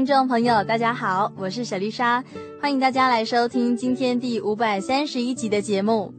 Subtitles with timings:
[0.00, 2.24] 听众朋友，大家好，我是小丽莎，
[2.58, 6.10] 欢迎大家来收听今天第五百三十一集的节目。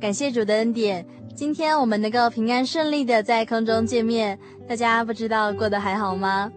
[0.00, 1.04] 感谢主的恩典，
[1.34, 6.48] 今天我们能够平安顺利的在空中见面，大家不知道过得还好吗？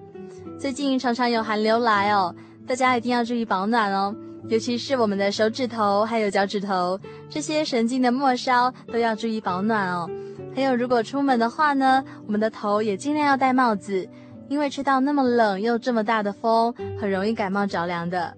[0.59, 2.35] 最近常常有寒流来哦，
[2.67, 4.15] 大家一定要注意保暖哦，
[4.47, 10.07] 尤其是我们的手指头还有脚趾头这些神经的末梢都要注意保暖哦。
[10.55, 14.07] 还有，如果出门的话呢，我们的头也尽量要戴帽子。
[14.49, 18.35] 因为吹到那么冷又这么大的风，很容易感冒着凉的。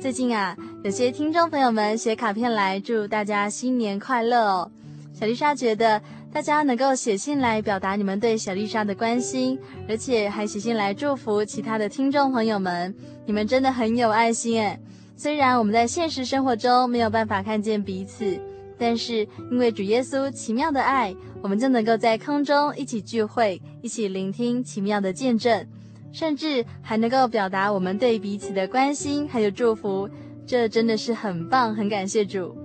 [0.00, 4.70] 最近啊，有些听众朋友们写卡片来祝大家新年快乐哦。
[5.12, 6.00] 小丽莎觉得
[6.32, 12.92] 大家能够写信来表达你们对小丽莎的关心，而且还写信来祝福其他的听众朋友们，
[13.24, 14.80] 你们真的很有爱心诶。
[15.16, 18.40] 虽然我们在现实生活中没有办法看见彼此。
[18.82, 25.64] 但是，因为主耶稣奇妙的爱，我们就能够在空中一起聚会，一起聆听奇妙的见证，
[26.10, 30.10] 甚至还能够表达我们对彼此的关心还有祝福。
[30.44, 32.56] 这真的是很棒，很感谢主。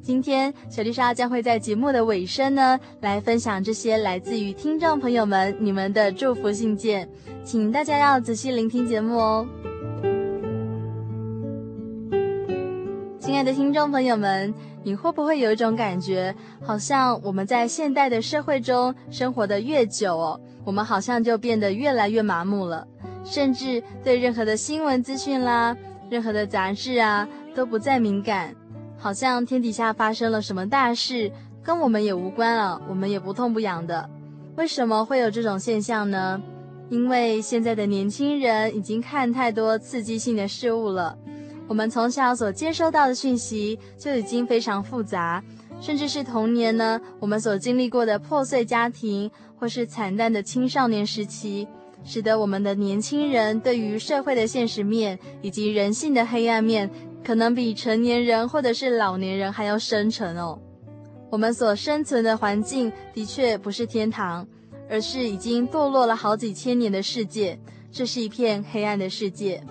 [0.00, 7.06] 今天小丽莎将会在节目的尾声呢，来分享这些来自于听众朋友们你们的祝福信件，
[7.44, 9.46] 请大家要仔细聆听节目哦。
[13.20, 14.54] 亲爱的听众朋友们。
[14.88, 16.34] 你会不会有一种感觉，
[16.64, 22.88] 好像我们在现代的社会中生活得越久哦，我们好像就变得越来越麻木了，
[23.22, 25.76] 甚至对任何的新闻资讯啦、
[26.08, 28.54] 任何的杂志啊都不再敏感，
[28.96, 31.30] 好像天底下发生了什么大事，
[31.62, 34.08] 跟我们也无关了，我们也不痛不痒的。
[34.56, 36.42] 为什么会有这种现象呢？
[36.88, 41.18] 因为现在的年轻人已经看太多刺激性的事物了。
[41.68, 45.44] 我们从小所接收到的讯息就已经非常复杂，
[45.80, 51.68] 甚至是童年呢，我们所经历过的破碎家庭，或是惨淡的青少年时期，
[52.02, 56.90] 使得我们的年轻人对于社会的现实面以及人性的黑暗面，
[57.22, 60.58] 可能比成年人或者是老年人还要深沉哦。
[61.30, 64.48] 我们所生存的环境的确不是天堂，
[64.88, 67.60] 而是已经堕落了好几千年的世界，
[67.92, 69.62] 这是一片黑暗的世界。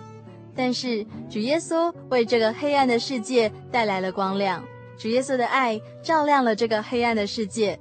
[0.57, 4.63] 但是主耶稣为这个黑暗的世界带来了光亮，
[4.97, 7.79] 主耶稣的爱照亮了这个黑暗的世界。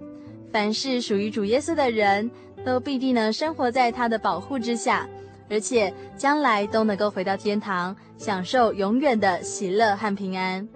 [0.53, 2.31] 凡是属于主耶稣的人
[2.65, 5.09] 都必定能生活在他的保护之下，
[5.49, 10.69] 而且将来都能够回到天堂，享受永远的喜乐和平安。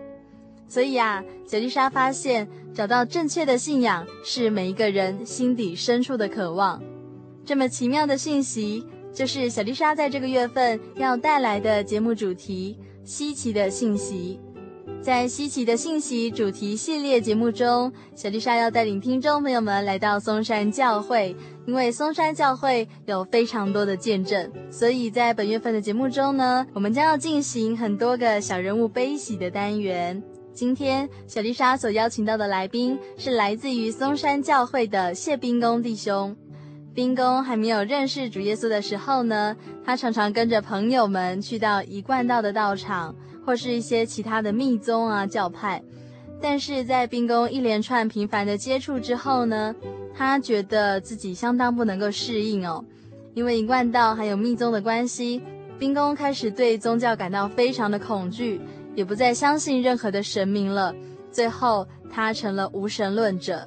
[0.67, 6.83] 所以啊，小丽莎发现找到正确的信仰是每一个人心底深处的渴望。
[7.45, 8.87] 这么奇妙的信息。
[9.13, 14.41] 就是小丽莎在这个月份要带来的节目主题——稀奇的信息。
[15.03, 21.35] 在稀奇的信息主题系列节目中，小丽莎要带领听众朋友们来到松山教会，
[21.67, 30.23] 因为松山教会有非常多的见证，所以在本月份的节目中呢，我们将要进行很多个小人物悲喜的单元。
[30.53, 36.37] 今天小丽莎所邀请到的来宾是来自于松山教会的谢彬公弟兄。
[37.01, 45.83] 彬公还没有认识主耶稣的时候呢，他常常跟着朋友们去到一贯道的道场，或是一些其他的密宗啊教派。
[46.43, 49.75] 但是在冰宫一连串频繁的接触之后呢，
[50.15, 52.85] 他觉得自己相当不能够适应哦，
[53.33, 55.41] 因为一贯道还有密宗的关系，
[55.79, 58.61] 冰宫开始对宗教感到非常的恐惧，
[58.95, 60.95] 也不再相信任何的神明了。
[61.33, 63.67] 最后，他成了无神论者。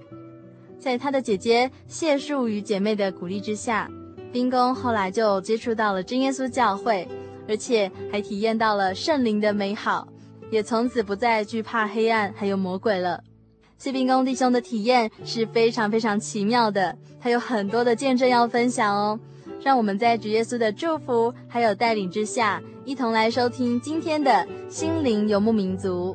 [0.83, 3.89] 在他的姐姐谢淑与姐妹的鼓励之下，
[4.33, 7.07] 冰公后来就接触到了真耶稣教会，
[7.47, 10.05] 而且还体验到了圣灵的美好，
[10.51, 13.23] 也从此不再惧怕黑暗还有魔鬼了。
[13.77, 19.17] 谢冰公弟兄的体验是非常非常奇妙的，他有很多的见证要分享哦。
[19.61, 26.13] 让我们在主耶稣的祝福还有带领之下，一同来收听今天的心灵游牧民族。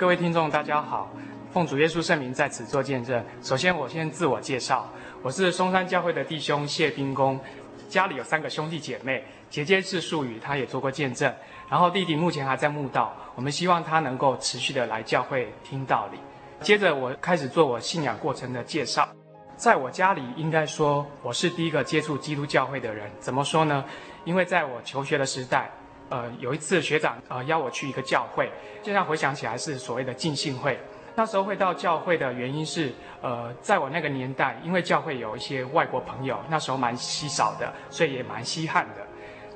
[0.00, 1.10] 各位听众，大家好，
[1.52, 3.22] 奉主耶稣圣名在此做见证。
[3.42, 4.88] 首先，我先自我介绍，
[5.20, 7.38] 我是松山教会的弟兄谢宾公，
[7.86, 11.30] 家里有三个兄弟姐妹，姐姐是淑宇，她也做过见证，
[11.68, 16.18] 然后弟弟目前还在慕道，我们希望他能够持续的来教会听道理。
[16.62, 19.06] 接着，我开始做我信仰过程的介绍，
[19.54, 23.10] 在我家里，应该说我是第一个接触基督教会的人。
[23.20, 23.84] 怎么说呢？
[24.24, 25.70] 因为在我求学的时代。
[26.10, 28.50] 呃，有一次学长呃邀我去一个教会，
[28.82, 30.78] 现在回想起来是所谓的浸信会。
[31.16, 39.06] 那时候会到教会的原因是，呃，在我那个年代，因为教会有一些外国朋友，那时候蛮稀少的，所以也蛮稀罕的。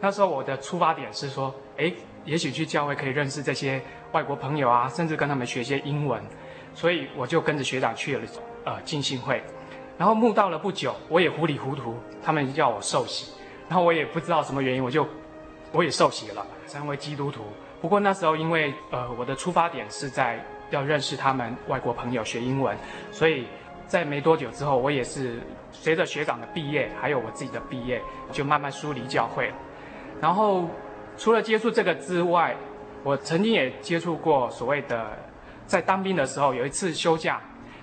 [0.01, 3.81] 那时候我的出发点是说，诶，也许去教会可以认识这些
[4.13, 6.23] 外国朋友啊，甚至跟他们学一些英文，
[6.75, 8.23] 所以我就跟着学长去了
[8.65, 9.43] 呃浸信会。
[9.97, 13.33] 然后慕道了不久，我也糊里糊涂，他们叫我受洗，
[13.69, 15.07] 然后我也不知道什么原因，我就。
[15.75, 17.43] 我也受洗了，成为基督徒。
[17.83, 22.75] 不过那时候因为呃我的出发点是在要认识他们外国朋友学英文，
[23.11, 23.47] 所以
[23.87, 25.41] 在没多久之后，我也是
[25.73, 28.01] 随着学长的毕业，还有我自己的毕业，
[28.31, 29.53] 就慢慢疏离教会。
[30.21, 30.71] 然后
[31.19, 32.57] 除了接触这个之外，
[33.03, 35.11] 我曾经也接触过所谓的
[35.67, 37.41] 在当兵的时候，有一次休假，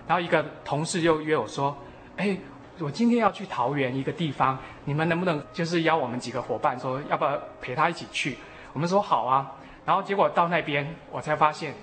[0.07, 1.77] 然后一个同事就约我说
[2.15, 2.37] ：“哎。”
[2.81, 8.38] 我今天要去桃园一个地方，你们能不能就是邀我们几个伙伴说，要不要陪他一起去？
[8.74, 9.51] 我们说好啊。
[9.86, 11.74] 然后结果到那边，我才发现，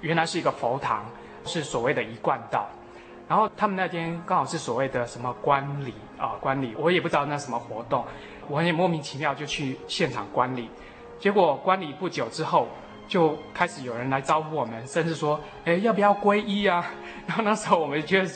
[0.00, 1.04] 原来是一个佛堂，
[1.44, 2.66] 是所谓的一贯道。
[3.28, 8.04] 然后他们那天刚好是所谓的什么观礼啊，观礼，我也不知道那什么活动，
[8.48, 10.68] 我也莫名其妙就去现场观礼。
[11.20, 12.68] 结果观礼不久之后，
[13.06, 16.84] 就开始有人来招呼我们，甚至说，哎，要不要皈依啊？
[17.26, 18.30] 然后那时候我们觉得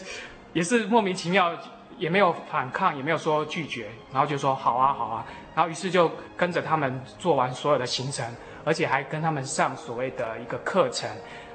[0.52, 1.52] 也是莫名其妙。
[2.02, 8.26] 也没有反抗，也没有说拒绝，然后就说好啊好啊，然后于是就跟着他们做完所有的行程，
[8.64, 11.08] 而且还跟他们上所谓的一个课程。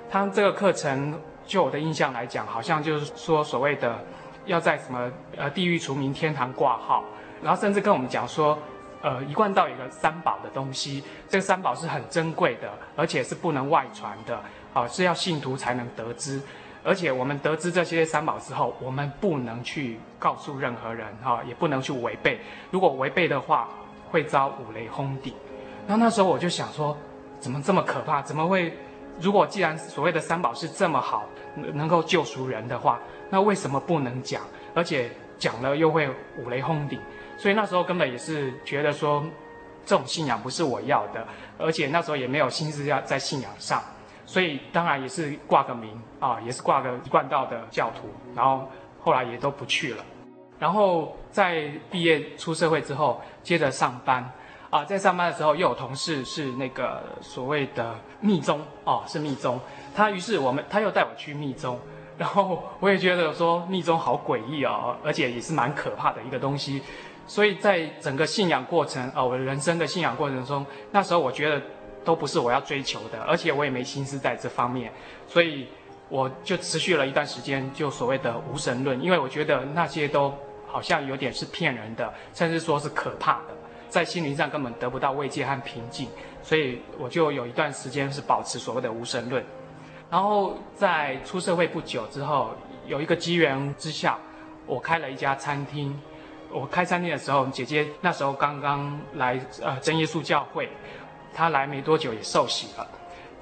[0.09, 4.01] 他们这个课程，就我的印象来讲，好像就是说所谓的
[4.45, 7.03] 要在什么呃地狱除名，天堂挂号，
[7.43, 8.57] 然后甚至跟我们讲说，
[9.01, 14.41] 呃一贯道有个三宝的东西，这个三宝是很珍贵的，而且是不能外传的，
[14.73, 16.41] 啊、是要信徒才能得知。
[16.87, 22.39] 而且我们得知这些三宝之后，我们不能去告诉任何人哈，也不能去违背。
[22.71, 23.67] 如果违背的话，
[24.09, 25.33] 会遭五雷轰顶。
[25.85, 26.97] 那那时候我就想说，
[27.41, 28.21] 怎么这么可怕？
[28.21, 28.71] 怎么会？
[29.19, 31.25] 如果既然所谓的三宝是这么好，
[31.73, 32.97] 能够救赎人的话，
[33.29, 34.41] 那为什么不能讲？
[34.73, 36.97] 而且讲了又会五雷轰顶？
[37.37, 39.21] 所以那时候根本也是觉得说，
[39.85, 43.83] 这种信仰不是我要的，而且那时候也没有心思要在信仰上。
[44.25, 48.67] 所以当然也是挂个名啊，也是挂个一贯道的教徒，然后
[48.99, 50.03] 后来也都不去了。
[50.59, 54.27] 然后在毕业出社会之后，接着上班
[54.69, 59.59] 啊，在上班的时候又有同事是那个所谓的密宗哦，是密宗。
[59.95, 61.79] 他于是我们他又带我去密宗，
[62.17, 66.81] 然后我也觉得说密宗好诡异哦，而且也是蛮可怕的一个东西。
[67.27, 71.61] 所以在整个信仰过程啊，我人生的信仰过程中，那时候我觉得。
[72.05, 74.89] 都不是我要追求的，而且我也没心思在这方面，
[75.27, 75.67] 所以
[76.09, 80.33] 我就持续了一段时间，就所谓的无神论，因为我觉得那些都
[80.65, 83.55] 好像有点是骗人的，甚至说是可怕的，
[83.89, 86.07] 在心灵上根本得不到慰藉和平静，
[86.41, 89.43] 所以我就有一段时间是保持所谓的无神论。
[90.09, 92.51] 然后在出社会不久之后，
[92.85, 94.17] 有一个机缘之下，
[94.65, 95.99] 我开了一家餐厅。
[96.49, 100.69] 我开餐厅的时候，姐姐那时候刚刚来呃真耶稣教会。
[101.33, 102.87] 她来没多久也受洗了，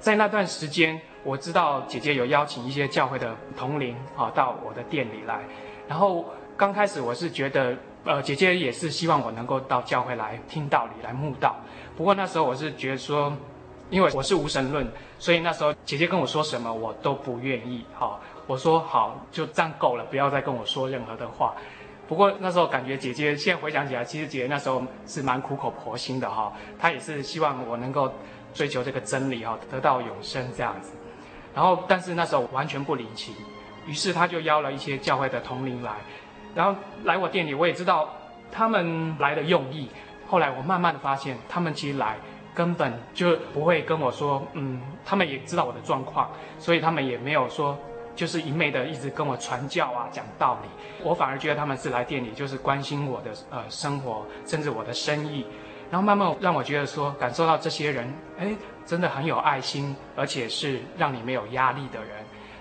[0.00, 5.40] 在那段时间，我知道姐姐有邀请一些教会的同龄啊到我的店里来，
[5.88, 6.24] 然后
[6.56, 11.56] 刚开始我是觉得，呃，姐姐也是希望我能够到教会来听道理，来慕道。
[11.96, 13.32] 不过那时候我是觉得说，
[13.90, 14.86] 因为我是无神论，
[15.18, 17.84] 所以那时候姐姐跟我说什么我都不愿意。
[17.92, 21.56] 好，我说好，就这样够了，不要再跟我说任何的话。
[22.06, 28.12] 不过那时候感觉姐姐现在回想起来，其实姐姐那时候是蛮苦口婆心的哈，她也是希望我能够
[28.54, 30.92] 追求这个真理哈，得到永生这样子。
[31.56, 33.34] 然后，但是那时候完全不领情，
[33.86, 35.92] 于是他就邀了一些教会的同龄来，
[36.54, 38.08] 然后来我店里，我也知道
[38.52, 39.88] 他们来的用意。
[40.28, 42.16] 后来我慢慢的发现，他们其实来
[42.54, 47.76] 根本就不会跟我说，嗯，他们也知道我的状况，所以他们也没有说。
[48.16, 50.68] 就是一昧的一直跟我传教啊，讲道理，
[51.04, 55.44] 我反而觉得他们是来店里，就是关心我的呃生活，甚至我的生意，
[55.90, 58.56] 然后慢慢让我觉得说，感受到这些人，哎，
[58.86, 62.10] 真的很有爱心，而且是让你没有压力的人。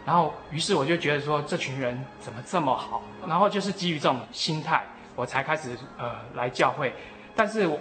[0.05, 3.01] 然后，于是我就觉得说，这群人怎么这么好？
[3.27, 4.83] 然后就是基于这种心态，
[5.15, 6.93] 我才开始呃来教会。
[7.35, 7.79] 但是我，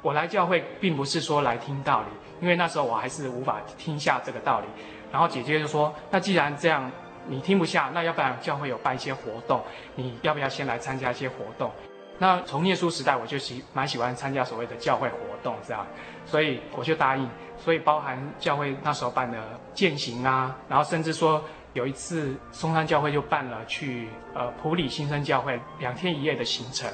[0.00, 2.06] 我来教会并不是说来听道理，
[2.40, 4.66] 因为那时候我还是无法听下这个道理。
[5.10, 6.90] 然后姐姐就说：“那既然这样。”
[7.28, 9.62] 你听不下，那要不然教会有办一些活动，
[9.94, 11.70] 你要不要先来参加一些活动？
[12.18, 15.86] 那从念书时代我就喜蛮喜欢参加所谓的教会活动这样，
[16.24, 17.28] 所以我就答应。
[17.58, 19.38] 所以包含教会那时候办的
[19.74, 21.42] 践行啊，然后甚至说
[21.74, 26.90] 有一次松山教会就办了去呃普里新生教会两天一夜的行程，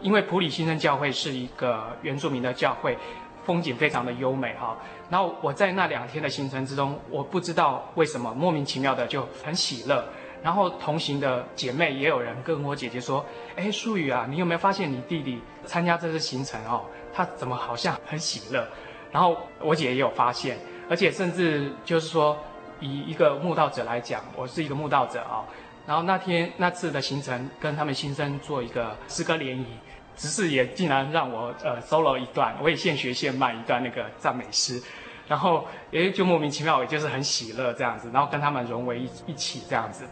[0.00, 2.96] 因为普里新生教会是一个原住民的教会。
[3.44, 4.78] 风景非常的优美哈，
[5.10, 10.04] 然后我在那两天的行程之中，我不知道为什么莫名其妙的就很喜乐，
[10.42, 13.24] 然后同行的姐妹也有人跟我姐姐说，
[13.56, 18.66] 哎，淑宇啊，你有没有发现你弟弟参加这次行程哦，他怎么好像很喜乐？
[19.10, 20.58] 然后我姐也有发现，
[20.90, 22.36] 而且甚至就是说，
[22.80, 25.44] 以一个慕道者来讲，我是一个慕道者啊，
[25.86, 29.66] 然后那天那次的行程跟他们新生做一个诗歌联谊。
[30.14, 34.80] 只是也竟然让我呃 solo 一段，我也现学现卖一段那个赞美诗，
[35.26, 40.04] 然后也就莫名其妙，也就是很喜乐这样子，然后跟他们融为一一起这样子，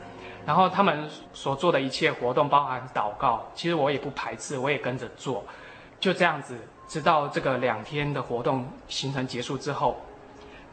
[0.51, 5.45] 然后他们所做的一切活动，包含祷告，其实我也不排斥，我也跟着做，
[6.01, 9.97] 就这样子，直到这个两天的活动行程结束之后，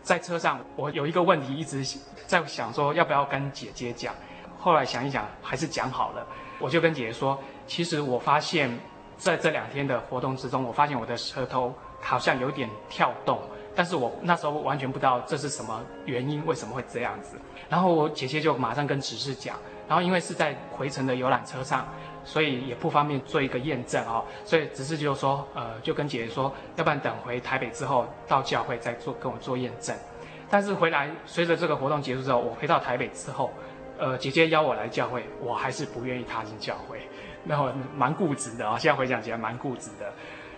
[0.02, 1.86] 在车上我有一个问题一直
[2.26, 4.16] 在想说要不要跟姐姐讲，
[4.60, 6.26] 后来想一想还是讲好了，
[6.58, 8.76] 我就跟姐姐说，其实我发现。
[9.20, 13.40] 在这两天的活动之中，我发现我的舌头好像有点跳动，
[13.76, 17.36] 但是我那时候完全不知道这是什么原因，为什么会这样子。
[17.70, 19.58] 然后我姐姐就马上跟指示讲，
[19.88, 21.88] 然后因为是在回程的游览车上，
[22.24, 29.96] 所以也不方便做一个验证哦，所以指示就说，呃，就跟姐姐说，要不然等回台北之后到教会再做跟我做验证。
[30.50, 33.52] 但是回来随着这个活动结束之后，我回到台北之后，
[33.98, 37.02] 呃，姐姐邀我来教会，我还是不愿意踏进教会。
[37.46, 40.12] 然后蛮固执的啊，现在回想起来蛮固执的。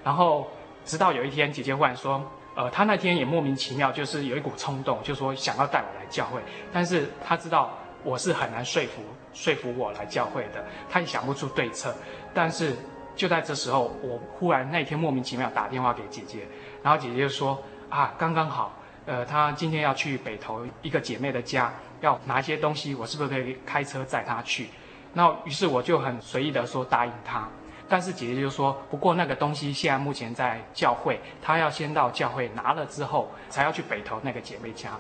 [0.04, 0.48] 然后
[0.84, 2.24] 直到有一天，姐姐忽然说，
[2.60, 6.42] 呃，她那天也莫名其妙，就是有一股冲动，就说想要带我来教会。
[6.74, 7.72] 但是她知道
[8.04, 9.02] 我是很难说服
[9.34, 11.96] 说服我来教会的，她也想不出对策。
[12.34, 12.76] 但是
[13.16, 16.40] 就在这时候，我忽然那天莫名其妙打电话给姐姐，
[16.84, 18.74] 然后姐姐就说啊，刚刚好，
[19.06, 24.68] 呃，她今天要去北投一个姐妹的家，要拿一些东西，我是不是可以开车载她去？
[25.14, 27.48] 那于是我就很随意的说答应她，
[27.90, 34.92] 但是姐姐就说，不过那个东西现在目前在教会，她要先到教会拿了之后，才要去北投那个姐妹家。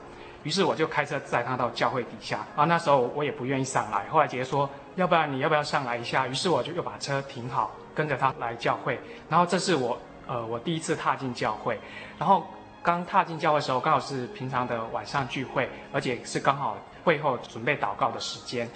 [0.44, 4.08] 于是我就开车载她到教会底下，啊，那时候我也不愿意上来。
[4.10, 6.28] 后来姐姐说，要不然你要不要上来一下？
[6.28, 9.00] 于是我就又把车停好，跟着她来教会。
[9.30, 11.80] 然后这是我呃我第一次踏进教会，
[12.18, 12.48] 然后
[12.82, 18.68] 刚踏进教会的时候，刚好是平常的晚上聚会，而且是刚好会后准备祷告的时间。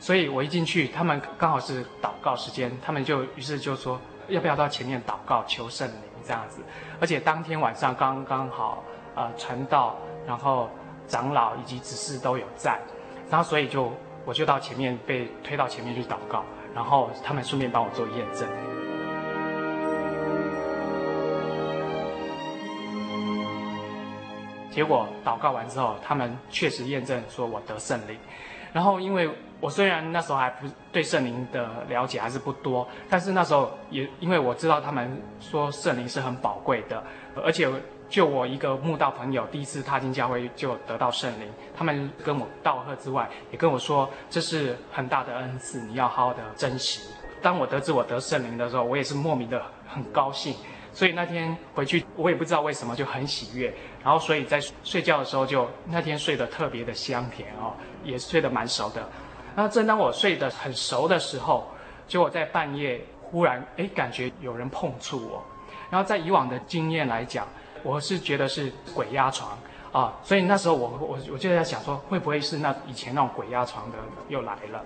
[0.00, 6.62] 所以我一进去，他们刚好是祷告时间，他们就于是就说要不要到前面祷告求圣灵这样子，
[6.98, 8.82] 而且当天晚上刚刚好，
[9.14, 10.70] 呃，传道，然后
[11.06, 12.80] 长老以及执事都有在，
[13.28, 13.92] 然后所以就
[14.24, 18.48] 我就到前面被推到前面去祷告，然后他们顺便帮我做验证。
[24.70, 28.16] 结果祷告完之后，他们确实验证说我得圣灵，
[28.72, 29.30] 然后因为。
[29.62, 37.04] 我虽然那时候还不对圣灵的了解还是不多，但是那时候也因为我知道他们说圣灵是很宝贵的，
[37.44, 37.68] 而且
[38.08, 41.46] 就我一个慕道朋友第一次踏进教会就得到圣灵，
[41.76, 47.02] 他们跟我道贺之外，也跟我说这是很大的恩赐，你要好好的珍惜。
[47.42, 50.54] 当我得知我得圣灵的时候，我也是莫名的很高兴，
[50.90, 53.70] 所以那天回去我也不知道为什么就很喜悦，
[54.02, 59.08] 然后所以在睡觉的时候就那天睡得特别的香甜哦，也睡得蛮熟的。
[59.54, 61.66] 那正当我睡得很熟的时候，
[62.06, 65.42] 结果在半夜忽然哎感觉有人碰触我，
[65.90, 67.46] 然后在以往的经验来讲，
[67.82, 69.58] 我是觉得是鬼压床
[69.92, 74.84] 啊，所以那时候我我我就在想说，会不会是那以前那种鬼压床的又来了？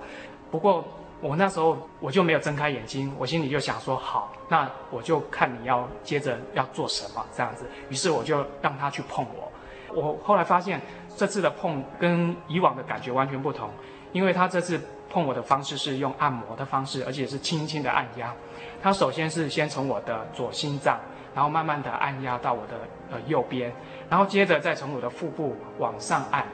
[0.51, 0.85] 不过
[1.21, 9.51] 我那时候我就没有睁开眼睛，我心里就想说好，那我就看你要接着要做什么这样子，于是我就让他去碰我。
[9.95, 10.81] 我后来发现
[11.17, 13.71] 这次的碰跟以往的感觉完全不同，
[14.13, 18.35] 因为他这次碰我的方式是用按摩的方式，而且是轻轻的按压。
[18.83, 20.99] 他首先是先从我的左心脏，
[21.35, 22.75] 然后慢慢的按压到我的
[23.11, 23.73] 呃右边，
[24.11, 26.45] 然后接着再从我的腹部往上按，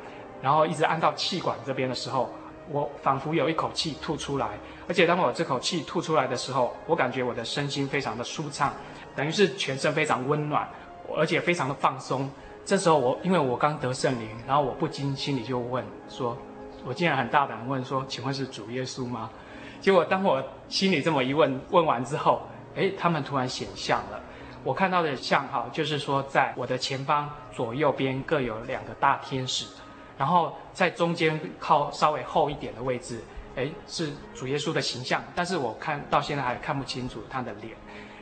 [0.43, 2.31] 然后一直按到气管这边的时候，
[2.69, 4.47] 我仿佛有一口气吐出来，
[4.87, 8.73] 而且当我这口气吐出来的时候，我感觉我的身心非常的舒畅，
[9.17, 10.69] 等于是全身非常温暖，
[11.17, 12.31] 而且非常的放松。
[12.71, 16.39] 这时候我因为我刚得圣灵，然后我不禁心里就问说，
[16.85, 19.29] 我竟然很大胆问说，请问是主耶稣吗？
[19.81, 22.43] 结果当我心里这么一问，问完之后，
[22.77, 24.21] 诶，他们突然显像了。
[24.63, 29.67] 我看到的像哈，就是说在我的前方左右边各有两个大天使，
[30.17, 33.19] 然后在中间靠稍微后一点的位置，
[33.57, 37.75] 诶，是主耶稣的形象，但是我看到现在还看不清楚他的脸。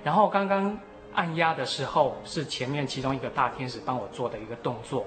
[0.02, 0.74] 然后刚刚。
[1.14, 5.04] 按压的时候是前面其中一个大天使帮我做的一个动作，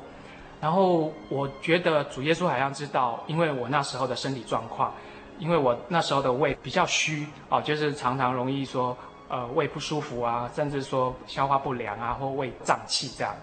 [0.59, 4.93] 然后我觉得主耶稣好像知道，因为我那时候的身体状况，
[5.39, 8.95] 因为我那时候的胃比较虚哦，就是常常容易说
[9.29, 13.33] 呃胃不舒服啊，甚至说消化不良啊或胃胀气这样，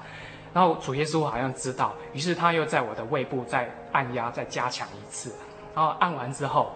[0.52, 5.32] 然后主耶稣好像知道，于是他又在我的胃部再按压再加强一次，
[5.74, 6.72] 然后按完之后，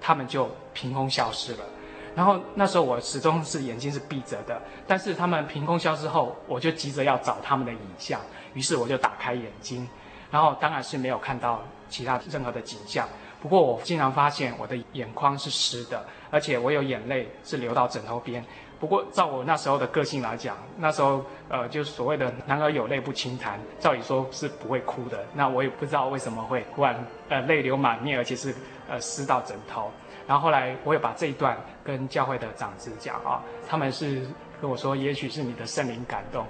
[0.00, 1.64] 他们就凭空消失了。
[2.14, 8.20] 然后那时候我始终是眼睛是闭着的，但是他们凭空消失后，我就急着要找他们的影像，
[8.54, 9.88] 于是我就打开眼睛，
[10.30, 13.08] 然后当然是没有看到其他任何的景象。
[13.40, 18.44] 不过我经常发现我的眼眶是湿的，而且我有眼泪是流到枕头边。
[18.78, 25.24] 不过照我那时候的个性来讲，那时候呃就是所谓的男儿有泪不轻弹，照理说是不会哭的。
[25.34, 28.54] 那我也不知道为什么会忽然呃泪流满面，而且是
[28.88, 29.90] 呃湿到枕头。
[30.30, 34.24] 然后后来我也把这一段跟教会的长子讲啊，他们是
[34.60, 36.46] 跟我说，也许是你的圣灵感动。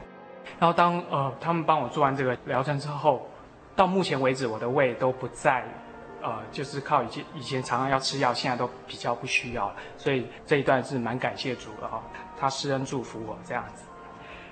[0.59, 3.27] 然后当呃他们帮我做完这个疗程之后，
[3.75, 5.64] 到目前为止我的胃都不再
[6.21, 9.77] 呃就是靠以前以前常常要吃药，现在都比较不需要了。
[9.97, 12.03] 所以这一段是蛮感谢主的哈，
[12.38, 13.85] 他施恩祝福我这样子。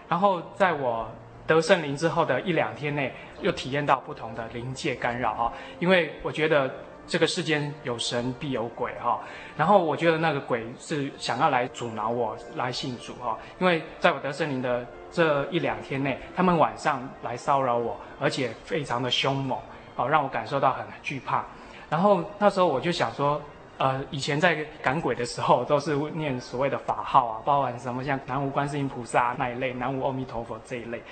[0.09, 1.07] 然后在我
[1.47, 3.13] 得圣灵之后的一两天内，
[3.43, 6.73] 又体验到不同的灵界干扰啊，因为我觉得。
[7.09, 9.19] 这个世间有神必有鬼哈，
[9.57, 19.59] 然后我觉得那个鬼是想要来阻挠我来信主哈，因为在我得圣灵的这一两天内，他们晚上来骚扰我，而且非常的凶猛，
[19.97, 21.45] 好让我感受到很惧怕。
[21.89, 23.41] 然后那时候我就想说，
[23.79, 31.03] 呃，以前在赶鬼的时候都是念所谓的法号啊，包含什么像南无观世音菩萨那一类，南无阿弥陀佛这一类，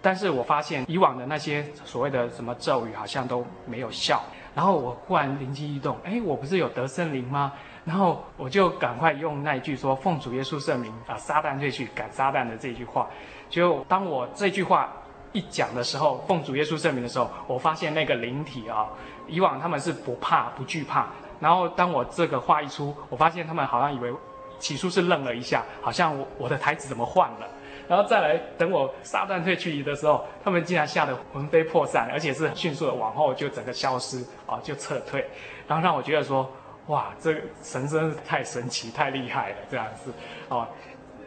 [0.00, 4.22] 但是我发现以往的那些所谓的什么咒语好像都没有效。
[4.54, 7.52] 然后我忽然灵机一动，哎，我不是有得圣灵吗？
[7.84, 13.08] 然后我就赶快用那一句说“奉主耶稣圣名啊，撒旦退去，赶撒旦”的这句话。
[13.48, 14.92] 就当我这句话
[15.32, 18.86] 一讲的时候，奉主耶稣圣名的时候，我发现那个灵体啊，
[19.26, 21.06] 以往他们是不怕不惧怕，
[21.40, 24.12] 然后当我这个话一出，我发现他们好像以为
[24.58, 27.48] 起初是愣了一下，好像我我的台词怎么换了。
[27.88, 35.26] 然后再来等我撒旦退去的时候，他们竟然吓得魂飞魄散，而且是很迅速的往后就整个消失啊，就撤退，
[35.66, 36.50] 然后让我觉得说，
[36.86, 40.12] 哇，这神真是太神奇、太厉害了，这样子
[40.48, 40.66] 哦，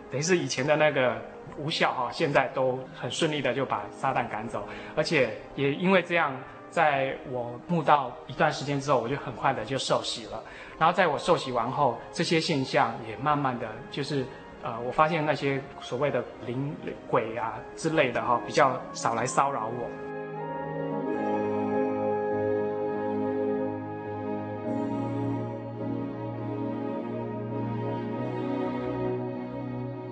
[0.09, 1.21] 等于是以前的那个
[1.57, 4.63] 无效哈，现在都很顺利的就把撒旦赶走，
[4.95, 6.35] 而且也因为这样，
[6.69, 10.43] 在我慕道一段时间之后，我就很快的就受洗了，
[10.79, 14.25] 然后在我受洗完后，这些现象也慢慢的就是。
[14.65, 16.75] 呃，我发现那些所谓的灵
[17.07, 19.87] 鬼啊之类的哈，比较少来骚扰我。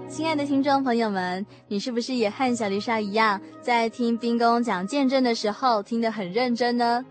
[0.08, 7.04] 亲爱的听众朋友们，你是不是也和小丽莎一样，在听冰公讲见证的时候听得很认真呢？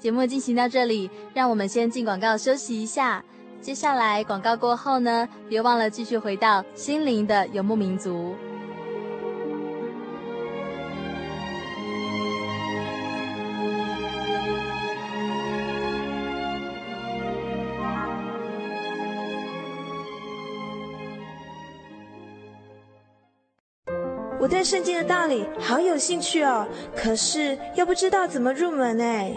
[0.00, 3.24] 节目进行到这里，让我们先进广告休息一下。
[3.60, 8.34] 接下来广告过后呢，别忘了继续回到心灵的游牧民族。
[24.40, 26.66] 我对圣经的道理好有兴趣哦，
[26.96, 29.36] 可是又不知道怎么入门哎。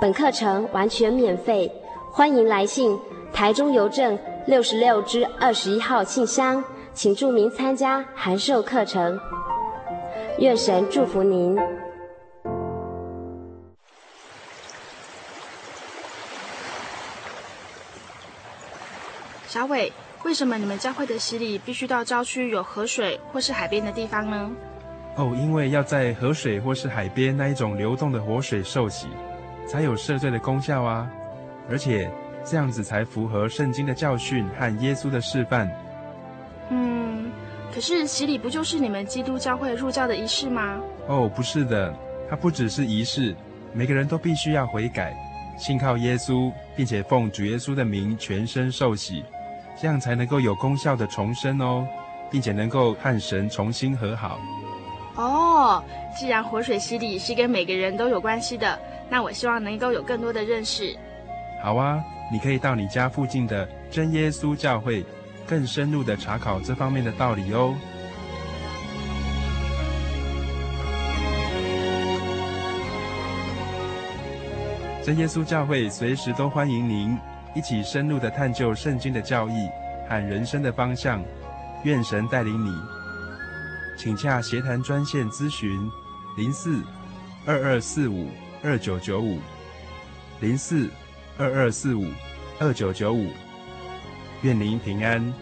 [0.00, 1.70] 本课程完全免费，
[2.10, 2.98] 欢迎来信
[3.34, 4.18] 台中邮政。
[4.46, 9.20] 六十六之二十一号信箱，请注明参加函授课程。
[10.38, 11.54] 愿神祝福您。
[19.46, 19.92] 小伟，
[20.24, 24.50] 为什么你们教会的洗礼必须到郊区有河水或是海边的地方呢？
[25.16, 29.06] 哦，因为要在河水或是海边那一种流动的活水受洗，
[29.70, 31.08] 才有赦罪的功效啊，
[31.68, 32.10] 而且。
[32.42, 35.70] 这样子才符合圣经的教训和耶稣的示范。
[36.70, 37.30] 嗯，
[37.70, 40.80] 可是洗礼不就是你们基督教会入教的仪式吗？
[41.06, 41.94] 哦，不是的，
[42.30, 43.36] 它不只是仪式，
[43.74, 45.14] 每个人都必须要悔改，
[45.58, 49.22] 信靠耶稣，并且奉主耶稣的名全身受洗，
[49.78, 51.86] 这样才能够有功效的重生哦，
[52.30, 54.40] 并且能够和神重新和好。
[55.16, 55.84] 哦，
[56.18, 58.78] 既然活水洗礼是跟每个人都有关系的，
[59.10, 60.96] 那我希望能够有更多的认识。
[61.62, 62.02] 好啊。
[62.32, 65.04] 你可以到你家附近的真耶稣教会，
[65.48, 67.74] 更深入的查考这方面的道理哦。
[75.02, 77.18] 真耶稣教会随时都欢迎您
[77.56, 79.68] 一起深入的探究圣经的教义
[80.08, 81.20] 和人生的方向。
[81.82, 82.70] 愿神带领你，
[83.98, 85.90] 请洽协谈专线咨询：
[86.36, 86.80] 零四
[87.44, 88.28] 二二四五
[88.62, 89.38] 二九九五
[90.40, 90.88] 零四。
[91.38, 92.06] 二二四五
[92.58, 93.30] 二九九五，
[94.42, 95.32] 愿您平安。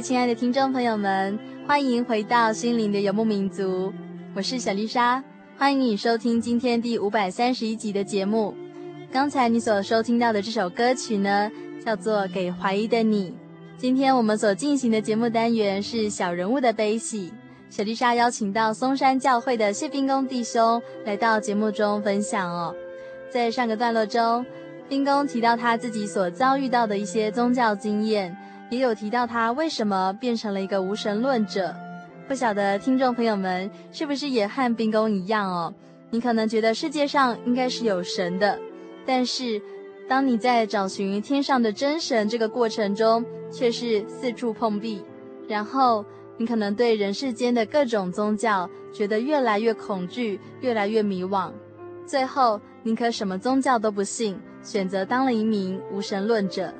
[0.00, 3.92] 亲爱的听众朋友们，欢迎回到心灵的游牧民族，
[4.32, 5.22] 我是小丽莎，
[5.56, 8.54] 欢迎你收听今天第五百三十一集的节目。
[9.10, 11.50] 刚才你所收听到的这首歌曲呢，
[11.84, 13.30] 叫做《给怀疑的你》。
[13.76, 17.32] 今天我们所进行的节目单元是小人物的悲喜。
[17.68, 22.74] 小丽莎邀请到松山教会的谢冰公弟兄来到节目中分享哦。
[23.30, 24.46] 在上个段落中，
[24.88, 28.36] 冰公提到他自己所遭遇到的一些宗教经验。
[28.70, 31.74] 也有提到他为什么变成了一个无神论者，
[32.28, 35.72] 不晓得听众朋友们是不是也和冰宫一样哦？
[36.10, 38.58] 你可能觉得世界上应该是有神的，
[39.06, 39.60] 但是
[40.06, 45.02] 当你在找寻天上的真神这个过程中，却是四处碰壁，
[45.48, 46.04] 然后
[46.36, 51.50] 你可能对人世间的各种宗教觉得越来越恐惧，越来越迷惘，
[52.04, 56.70] 最后宁可什么宗教都不信，选择当了一名无神论者。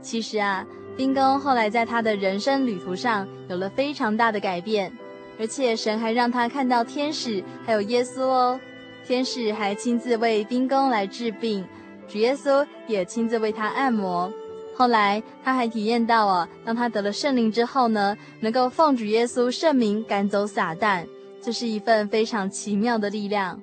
[0.00, 0.64] 其实啊。
[0.96, 4.92] 冰公后来在他的人生旅途上有了非常大的改变，
[5.38, 8.60] 而且神还让他看到天使还有耶稣哦。
[9.06, 11.62] 天使还亲自为冰公来治病，
[12.08, 14.32] 主耶稣也亲自为他按摩。
[14.74, 21.04] 后来他还体验到哦，当他得了圣灵之后呢，能够奉主耶稣圣名赶走撒旦，
[21.42, 23.60] 这是一份非常奇妙的力量。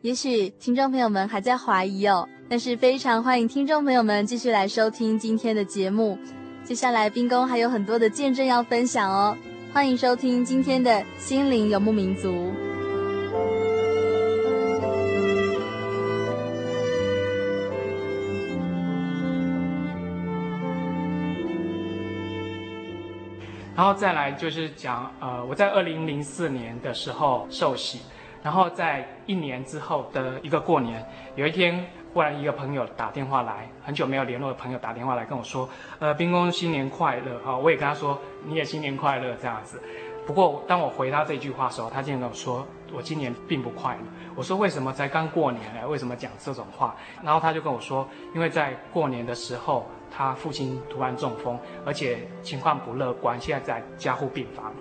[0.00, 6.18] 也许听众朋友们还在怀疑哦，但是非常欢迎听众朋友们继续来收听今天的节目。
[6.72, 9.36] 接下来，冰宫还有很多的见证要分享哦，
[9.74, 12.50] 欢迎收听今天的心灵游牧民族。
[23.76, 28.00] 然后再来就是讲，呃，我在二零零四年的时候受洗，
[28.42, 31.06] 然后在一年之后的一个过年，
[31.36, 31.84] 有一天。
[32.12, 39.80] 忽然一个朋友打电话来，很久没有联络的朋友打电话来跟我说：“呃，冰公新年快乐！”哈，我也跟他说：“你也新年快乐。”这样子。
[40.26, 44.00] 不过当我回他这句话的时候，他竟然跟我说：“我今年并不快乐。”
[44.36, 45.88] 我说：“为什么才刚过年呢？
[45.88, 46.94] 为什么讲这种话？”
[47.24, 54.72] 然后他就跟我说：“因为在过年的时候，他父亲突然中风，而且情况不乐观，现在在加护病房。”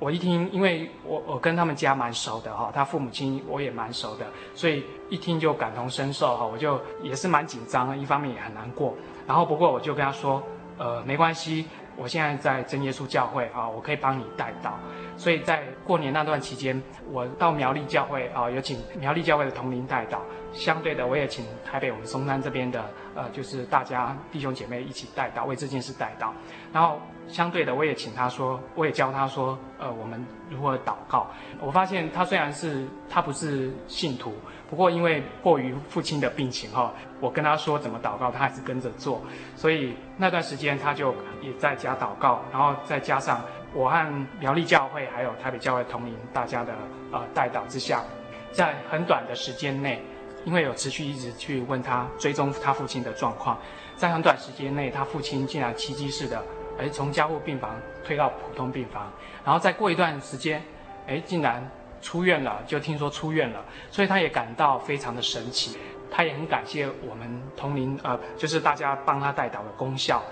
[0.00, 8.94] 我一听，因为我我跟他们家蛮熟的哈，他父母亲我也蛮熟的，所以一听就感同身受哈，我就也是蛮紧张，一方面也很难过。
[9.26, 10.42] 然后不过我就跟他说，
[10.78, 14.78] 呃，没关系，我现在在真耶稣教会啊，我可以帮你带到。
[15.16, 20.20] 所以在过年那段期间，我到苗栗教会啊，有请苗栗教会的同龄带到。
[20.52, 26.32] 相对的，我也请台北我们松山这边的呃，就是大家弟兄姐妹一起带到，为这件事带到。
[26.72, 31.26] 然后相对的，我也请他说，我也教他说，呃，我们如何祷告。
[31.60, 34.34] 我发现他虽然是他不是信徒，
[34.68, 39.22] 不过因为迫于父亲的病情哈，我跟他说怎么祷告，他还是跟着做。
[39.56, 43.40] 所以那段时间他就也在家祷告，然后再加上。
[43.76, 46.72] 我和苗栗教会还有台北教会同龄大家的
[47.10, 48.04] 呃带导之下，
[48.52, 50.00] 在很短的时间内，
[50.44, 53.58] 因为有持续一直去问他追踪他父亲的状况，
[53.96, 56.40] 在很短时间内，他父亲竟然奇迹似的，
[56.78, 59.10] 哎，从加护病房推到普通病房，
[59.44, 60.62] 然后再过一段时间，
[61.06, 61.68] 哎，竟然
[62.00, 65.78] 出院了，就听说出院了，所以他也感到非常的神奇，
[66.10, 70.22] 他也很感谢我们同龄呃，就是大家帮他带导的功效。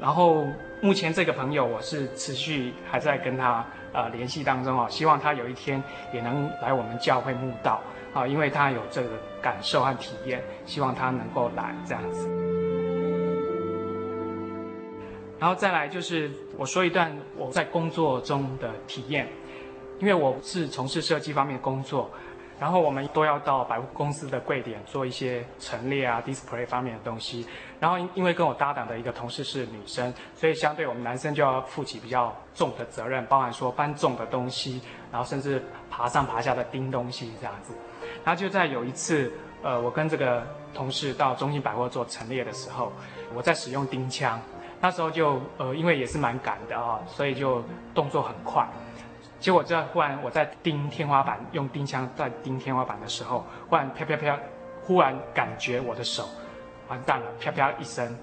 [0.00, 0.44] 然后
[0.80, 5.80] 目前这个朋友，我是持续还在跟他呃联系当中啊，希望他有一天
[6.12, 7.80] 也能来我们教会慕道
[8.12, 12.81] 啊，因为他有这个感受和体验，希望他能够来这样子。
[15.42, 19.28] 然后再来就是我说一段我在工作中的体验，
[19.98, 22.08] 因为我是从事设计方面的工作。
[22.60, 27.44] 然后我们都要到百货公司的柜点做一些陈列啊、display 方面的东西。
[27.80, 37.74] 然后因因为跟我搭档的一个同事是女生，所以相对我们男生就要负起比较重的责任，包含说搬重的东西，然后甚至爬上爬下的钉东西这样子。
[38.24, 39.32] 然后就在有一次，
[39.64, 42.92] 呃，我跟这个同事到中心百货做陈列的时候，
[43.34, 44.40] 我在使用钉枪，
[44.82, 47.62] 那时候就呃因为也是蛮赶的啊，所以就
[47.94, 48.66] 动作很快。
[49.38, 54.38] 结果这忽然我在钉天花板，用钉枪在钉天花板的时候，忽然啪啪啪，
[54.82, 56.28] 忽然感觉我的手
[56.88, 58.16] 完蛋了，啪啪一声，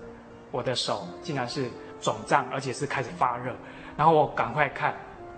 [0.51, 1.69] 我的手竟然是
[2.01, 3.53] 肿胀，而且是开始发热。
[3.97, 4.93] 然后我赶快看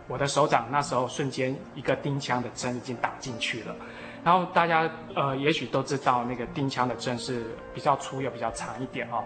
[0.08, 3.76] 我的手掌，那时候瞬间一个钉枪的针已经打进去了。
[4.24, 9.24] 然后大家呃也许都知道那个钉枪的针是比较粗又比较长一点哦。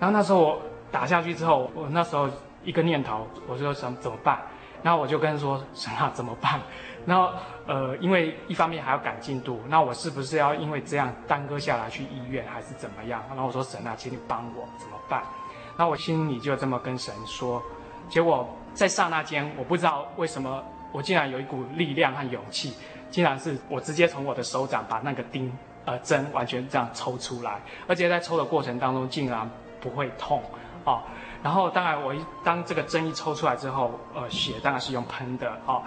[0.00, 2.28] 然后那时候我打下去之后，我那时候
[2.64, 4.40] 一个念头，我就想怎么办？
[4.82, 6.60] 然后我就跟他说：“神啊，怎么办？”
[7.04, 7.30] 然后
[7.66, 13.22] 呃，因为一方面还要赶进度，那我是不是要因为这样耽搁下来去医院，还是怎么样？
[13.28, 15.22] 然后我说：“神啊，请你帮我，怎么办？”
[15.76, 17.62] 那我心里就这么跟神说。
[18.08, 22.74] 结果在刹那间，我不知道为什么，我竟然有一股力量和勇气，
[23.10, 25.52] 竟然是我直接从我的手掌把那个钉
[25.84, 29.48] 呃针完全这样抽出来，而且在抽的过程当中竟然
[29.80, 30.42] 不会痛
[30.84, 31.02] 哦。
[31.42, 35.82] 然后当然我一当这个针一抽出来之后，呃，血当然是用喷的哦。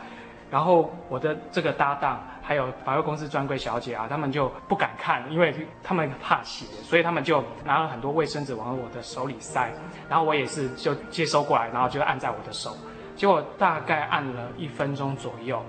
[0.50, 9.72] 然后我的这个搭档还有百货公司专柜小姐啊，他们就不敢看，因为他们怕血，所以他们就拿了很多卫生纸往我的手里塞。
[10.10, 12.76] 然后我也是就接收过来，然后就按在我的手。
[13.16, 15.64] 结果大概按了一分钟左右，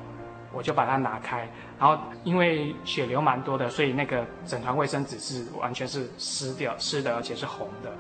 [0.53, 1.49] 我就把它拿开。
[1.79, 7.93] 然后因为血流蛮多的，所以那个整团卫生纸是完全是湿掉、湿的，而且是红的。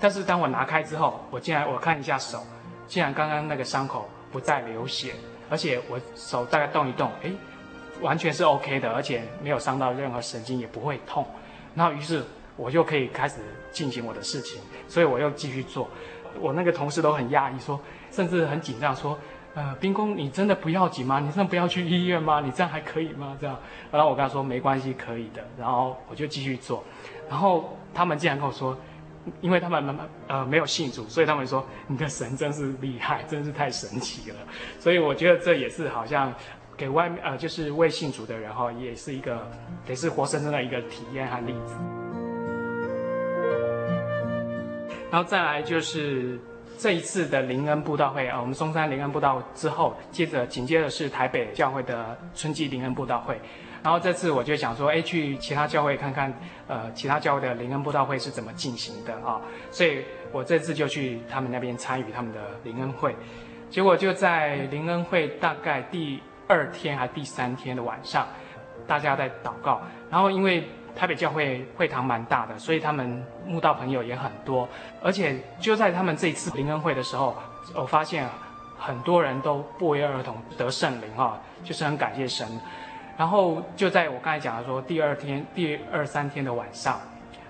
[0.00, 2.42] 但是当我拿开之后，我竟然我看一下手，
[2.86, 5.14] 竟然刚刚那个伤口不再流血。
[5.48, 7.30] 而且我手大概动一动，哎，
[8.00, 11.24] 完全是 OK 的，而且没有伤到任何神经，也不会痛。
[11.72, 12.20] 然后于是
[12.56, 13.36] 我就可以开始
[13.70, 15.88] 进行我的事情，所以我又继续做。
[16.40, 17.78] 我那个同事都很讶异，说，
[18.10, 19.16] 甚至很紧张，说，
[19.54, 21.20] 呃，兵工，你真的不要紧吗？
[21.20, 22.40] 你真的不要去医院吗？
[22.40, 23.36] 你这样还可以吗？
[23.40, 23.56] 这样。
[23.92, 25.44] 然后我跟他说没关系，可以的。
[25.56, 26.82] 然后我就继续做。
[27.28, 28.76] 然后他们竟然跟我说。
[29.40, 29.96] 因为他们
[30.28, 34.36] 呃没有信主，所以他们说你的神真是厉害，真是太神奇了。
[34.78, 36.32] 所以我觉得这也是好像
[36.76, 39.50] 给外面呃就是未信主的人哈，也是一个
[39.88, 41.74] 也是活生生的一个体验和例子。
[45.10, 46.38] 然后再来就是
[46.78, 53.40] 这一次的灵恩布道会啊，我们松山灵恩布道之后，接着紧接着是台北教会的春季灵恩布道会。
[53.86, 56.34] 然后这次我就想说，哎，去其他教会看看，
[56.66, 59.40] 呃，其他教会的灵恩布道会是怎么进行的啊？
[59.70, 63.14] 所以我这次就去他们那边参与他们的灵恩会，
[63.70, 68.26] 结果就在灵恩会大概第二天还第三天的晚上，
[68.88, 69.80] 大家在祷告。
[70.10, 70.64] 然后因为
[70.96, 74.68] 台北教会会堂蛮大的，所以他们慕道朋友也很多，
[75.00, 77.36] 而且就在他们这一次灵恩会的时候，
[77.72, 78.28] 我发现
[78.76, 82.48] 很多人都不约而同得圣灵啊，就是很感谢神。
[83.16, 87.00] 然后就在我刚才讲的说，第二天、第二三天的晚上，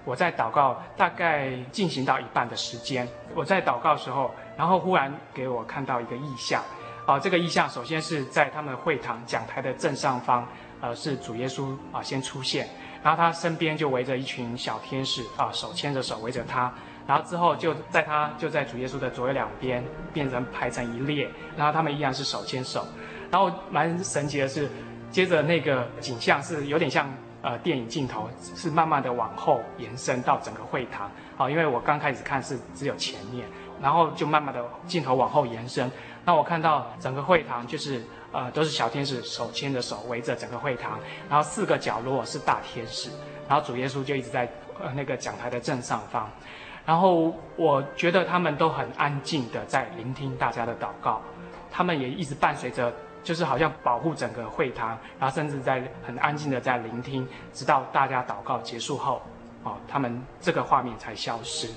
[0.05, 6.63] 我在祷告，大概进行到一半的时间，我在祷告的时候，然后忽然给我看到一个意象，
[7.05, 10.47] 啊，这个意象首先是在他们会堂讲台的正上方，
[10.81, 12.69] 呃，是主耶稣啊先出现，
[13.03, 16.73] 然后他身边就围着一群小天使啊，手牵着手围着他，
[17.09, 22.87] 然后之后就在他就在主耶稣的左右两边变成排成一列，然后他们依然是手牵手，
[23.33, 24.71] 然后蛮神奇的是。
[25.11, 27.09] 接着那个景象是有点像
[27.41, 31.11] 呃电影镜头，是慢慢的往后延伸到整个会堂。
[31.37, 33.47] 好，因为我刚开始看是只有前面，
[33.81, 35.91] 然后就慢慢的镜头往后延伸。
[36.25, 38.03] 那我看到整个会堂就是
[38.33, 40.99] 呃都是小天使手牵着手围着整个会堂，
[41.31, 43.09] 然后四个角落是大天使，
[43.49, 44.47] 然后主耶稣就一直在
[44.83, 46.29] 呃那个讲台的正上方。
[46.85, 51.21] 然后我觉得他们都很安静的在聆听大家的祷告，
[51.71, 52.93] 他们也一直伴随着。
[53.27, 59.21] 就是好像保护整个会堂，然后甚至在很安静的在聆听，直到大家祷告结束后，
[59.65, 61.69] 哦，他们这个画面才消失。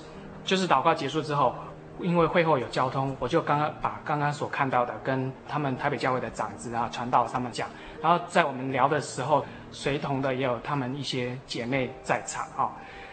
[0.45, 1.55] 就是祷告结束之后，
[1.99, 7.67] 因为会后有交通，我就刚刚把刚刚所看到的跟他们台北教会的长子啊传道他们讲，
[7.99, 12.69] 然后在我们聊的时候，随同的也有他们一些姐妹在场啊，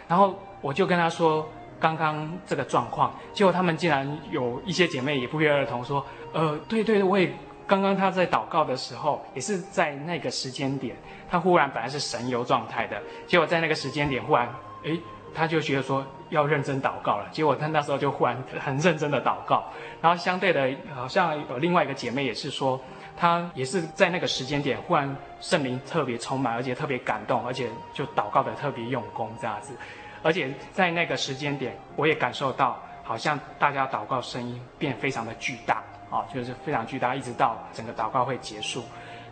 [0.07, 1.49] 然后我就跟他说
[1.81, 7.35] 刚刚这个状况，结果他们竟然有一些姐妹也不约而同说，呃，对对，我也。
[7.67, 10.95] 刚刚他在祷告的时候，也是在那个时间点，
[11.29, 14.49] 他忽然本来是神游状态的，结果在那个时间点忽然，
[14.85, 15.01] 诶，
[15.35, 17.29] 他就觉得说要认真祷告了。
[17.33, 19.65] 结果他那时候就忽然很认真的祷告，
[20.01, 22.81] 然后相对的，好像有另外一个姐妹也是说，
[23.17, 29.75] 她也是在那个时间点忽然圣灵特别充满，而且特别感动，而且就祷告的特别用功这样子，
[30.23, 35.83] 而且在那个时间点，我也感受到好像大家祷告声音变非常的巨大。
[36.17, 38.83] 啊，就是非常巨大，一直到整个祷告会结束，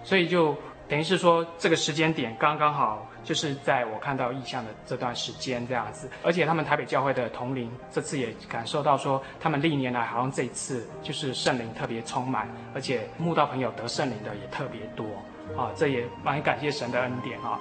[0.03, 0.55] 所以就
[0.87, 6.11] 等于是说，这个时间点刚刚好，就是在我看到异象的这段时间这样子。
[6.23, 15.07] 而且他们台北教会的同龄这次也感受到说，他们历年来好像这一次就是圣灵特别充满，而且慕道朋友得圣灵的也特别多
[15.57, 17.59] 啊，这也蛮感谢神的恩典啊。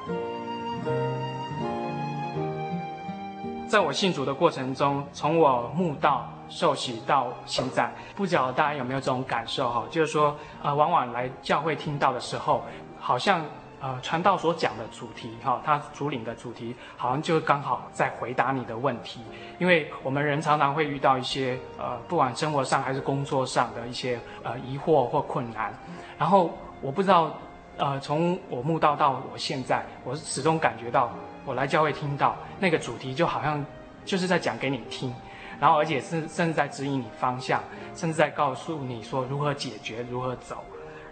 [3.69, 6.29] 在我信主的过程中，从我慕道。
[6.53, 9.83] 受洗到现在，不知道大家有没有这种感受哈？
[9.89, 12.63] 就是说，呃，往往来教会听到的时候，
[12.99, 13.43] 好像
[13.81, 19.21] 呃传道所讲的主题哈，他主领的主题，好像就刚好在回答你的问题。
[19.57, 25.73] 因为我们人常常会遇到一些呃，不管生活上还是工作上的一些呃疑惑或困难。
[26.19, 26.51] 然后
[26.81, 27.31] 我不知道，
[27.77, 31.09] 呃，从我慕道到我现在，我始终感觉到，
[31.45, 33.65] 我来教会听到那个主题，就好像
[34.05, 35.11] 就是在讲给你听。
[35.59, 37.63] 然后而且是甚至在指引你方向，
[37.95, 40.63] 甚至在告诉你说如何解决、如何走。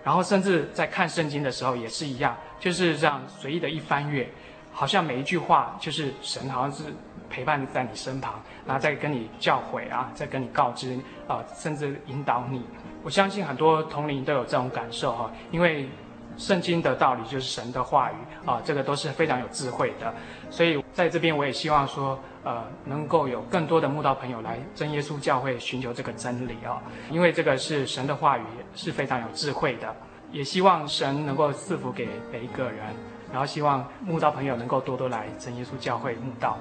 [0.04, 4.28] 然后甚至在看圣经的时候也是一样，就是这样随意的一翻阅，
[4.74, 6.86] 好像每一句话就是神好像是
[7.30, 12.66] 陪伴在你身旁，然后再跟你教诲啊，再跟你告知啊、甚至引导你。
[13.04, 15.88] 我相信很多同龄都有这种感受哈，因为
[16.36, 18.16] 圣经的道理就是神的话语
[18.48, 20.12] 啊，这个都是非常有智慧的。
[20.50, 28.44] 所以在这边我也希望说，呃，能够有更多的慕道朋友来真耶稣教会寻求这个真理啊，因为这个是神的话语，
[28.76, 29.96] 是非常有智慧的。
[30.32, 32.86] 也希望神能够赐福给每一个人，
[33.32, 36.58] 然后希望慕道朋友能够多多来真耶稣教会慕道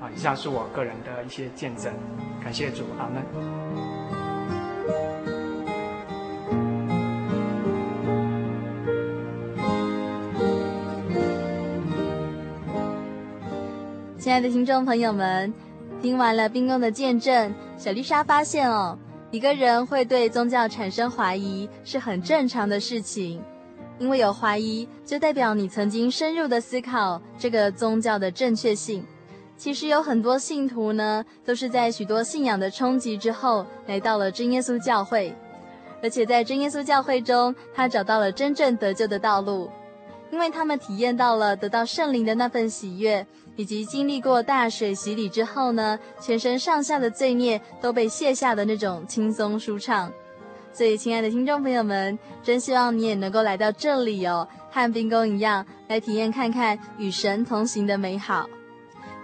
[0.00, 0.08] 啊。
[0.14, 1.92] 以上是我个人的一些见证，
[2.42, 5.37] 感谢主，阿门。
[14.28, 15.50] 亲爱的听众朋友们，
[16.02, 18.94] 听完了冰公的见证，小丽莎发现哦，
[19.30, 23.42] 一个人会对宗教产生怀疑是很正常的事情，
[23.98, 29.02] 因为有怀疑，就代表你曾经深入的思考这个宗教的正确性。
[29.56, 35.34] 其实有很多信徒呢，都是在许多信仰的冲击之后，来到了真耶稣教会，
[36.02, 39.70] 而且在真耶稣教会中，他找到了真正得救的道路，
[40.30, 43.26] 因为他们体验到了得到圣灵的那份喜悦。
[43.58, 50.12] 以及经历过大水洗礼之后呢，全身上下的罪孽都被卸下的那种轻松舒畅。
[50.72, 58.48] 所以，亲爱的听众朋友们，真希望你也能够来到这里哦，和冰宫一样来体验看看与神同行的美好。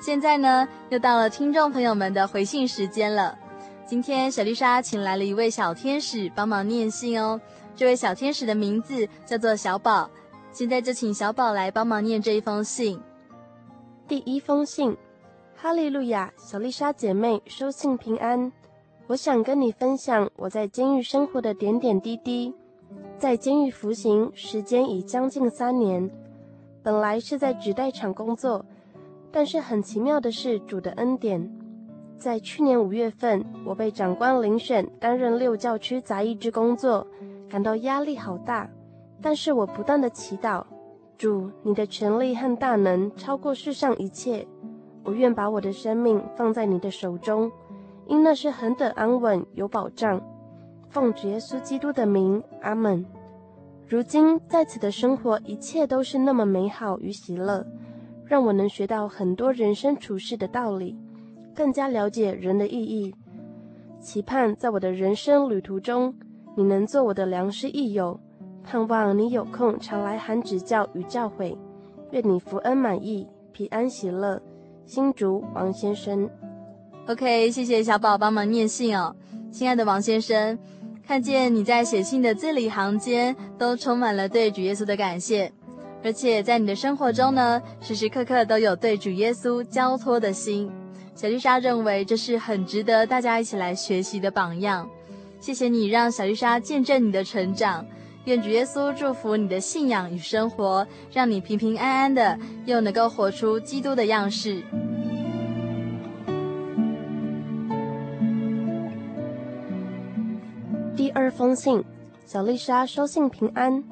[0.01, 3.39] 现在呢，又到了听众朋友们的回信时间了。
[3.87, 7.41] 今天小丽莎请来了一位小天使帮忙念信哦。
[7.77, 10.11] 这位小天使的名字叫做小宝。
[10.51, 13.01] 现在就请小宝来帮忙念这一封信。
[14.07, 14.95] 第一封信，
[15.57, 18.53] 哈利路亚，小丽莎姐妹收信平安。
[19.07, 22.55] 我想跟你分享我在监狱生活的点点滴滴。
[23.17, 26.11] 在监狱服刑时间已将近三年，
[26.83, 28.63] 本来是在纸袋厂工作，
[29.33, 31.51] 但是很奇妙的是主的恩典。
[32.19, 37.07] 在去年五月份，我被长官遴选担任六教区杂役之工作，
[37.49, 38.69] 感到压力好大，
[39.23, 40.63] 但是我不断的祈祷。
[41.17, 44.47] 主，你的权力和大能超过世上一切，
[45.05, 47.51] 我愿把我的生命放在你的手中，
[48.07, 50.21] 因那是何等安稳有保障。
[50.89, 53.05] 奉主耶稣基督的名，阿门。
[53.87, 57.67] 如今在此的生活，一切都是那么美好与喜乐，
[58.25, 60.97] 让我能学到很多人生处世的道理，
[61.55, 63.15] 更加了解人的意义。
[64.01, 66.15] 期盼在我的人生旅途中，
[66.57, 68.19] 你能做我的良师益友。
[68.65, 71.57] 盼望你有空常来函指教与教诲，
[72.11, 74.41] 愿你福恩满意，平安喜乐。
[74.87, 76.29] 新竹王先生
[77.07, 79.15] ，OK，谢谢小宝帮忙念信哦，
[79.53, 80.59] 亲爱的王先生，
[81.07, 85.53] 看见你在写信的字里行间都充满了对主耶稣的感谢，
[86.03, 90.71] 而且在你的生活中呢，时时刻刻都有对主耶稣交托的心。
[91.15, 94.89] 小丽莎认为这是很值得大家一起来学习的榜样。
[95.39, 97.87] 谢谢你让小丽莎见证你的成长。
[98.25, 104.63] 愿主耶稣祝福你的信仰与生活，让你平平安安的，又能够活出基督的样式。
[110.97, 111.85] 第二封信，
[112.25, 113.85] 小丽莎收信平安，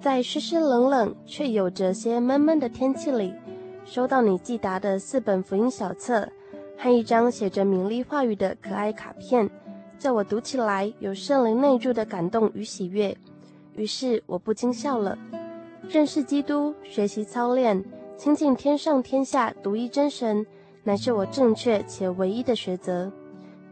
[0.00, 3.34] 在湿湿冷冷却有着些闷闷的天气里，
[3.84, 6.26] 收到你寄达的四本福音小册
[6.78, 9.50] 和一张写着勉励话语的可爱卡片，
[9.98, 13.14] 叫我读起来有圣灵内住的感动与喜悦。
[13.78, 15.16] 于是我不禁笑了。
[15.88, 17.82] 认识基督，学习操练，
[18.16, 20.44] 亲近天上天下独一真神，
[20.82, 23.10] 乃是我正确且唯一的抉择。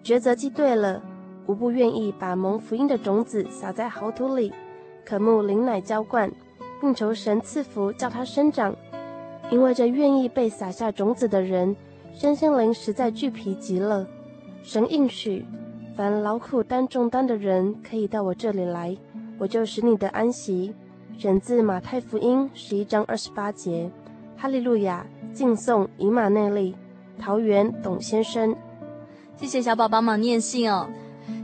[0.05, 1.03] 抉择既对了，
[1.49, 4.53] 无不愿意把蒙福音的种子撒在好土里，
[5.05, 6.31] 渴慕灵奶浇灌，
[6.81, 8.75] 并求神赐福叫它生长。
[9.51, 11.75] 因为这愿意被撒下种子的人，
[12.15, 14.07] 身心灵实在俱疲极了。
[14.63, 15.45] 神应许，
[15.97, 18.97] 凡劳苦担重担的人，可以到我这里来。
[19.39, 20.75] 我就使你的安息。
[21.19, 23.91] 选自马太福音十一章二十八节。
[24.37, 26.75] 哈利路亚，敬颂以马内利。
[27.19, 28.55] 桃园董先生，
[29.37, 30.87] 谢谢小宝帮忙念信哦。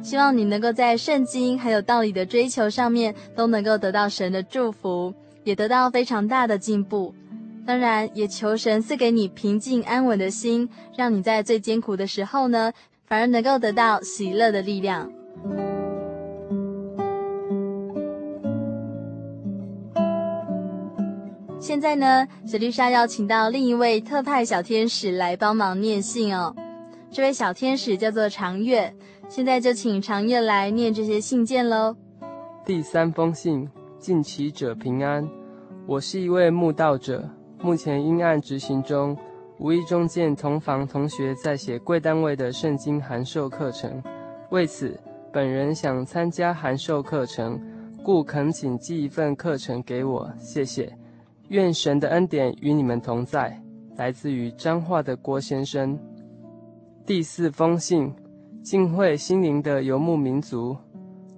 [0.03, 5.15] 希望你能够在圣经还有道理的追求上面都能够得到神的祝福，
[5.45, 7.15] 也得到非常大的进步。
[7.65, 12.73] 当然，也求神赐给你平静安稳的心，让你在最艰苦的时候呢，
[13.07, 15.11] 反而能够得到喜乐的力量。
[21.73, 26.55] 现在呢，小丽莎要请到另一位特派小天使来帮忙念信哦。
[27.11, 28.95] 这位小天使叫做长月，
[29.27, 31.97] 现在就请长月来念这些信件喽。
[32.67, 33.67] 第三封信，
[33.99, 35.27] 近期者平安。
[35.87, 37.27] 我是一位慕道者，
[37.63, 39.17] 目前阴暗执行中，
[39.59, 44.03] 无意中见同房同学在写贵单位的圣经函授课程，
[44.51, 45.01] 为此
[45.33, 47.59] 本人想参加函授课程，
[48.05, 50.95] 故恳请寄一份课程给我，谢谢。
[51.53, 53.61] 愿神的恩典与你们同在。
[53.99, 55.99] 来自于彰化的郭先生。
[57.05, 58.11] 第四封信，
[58.63, 60.75] 敬会心灵的游牧民族。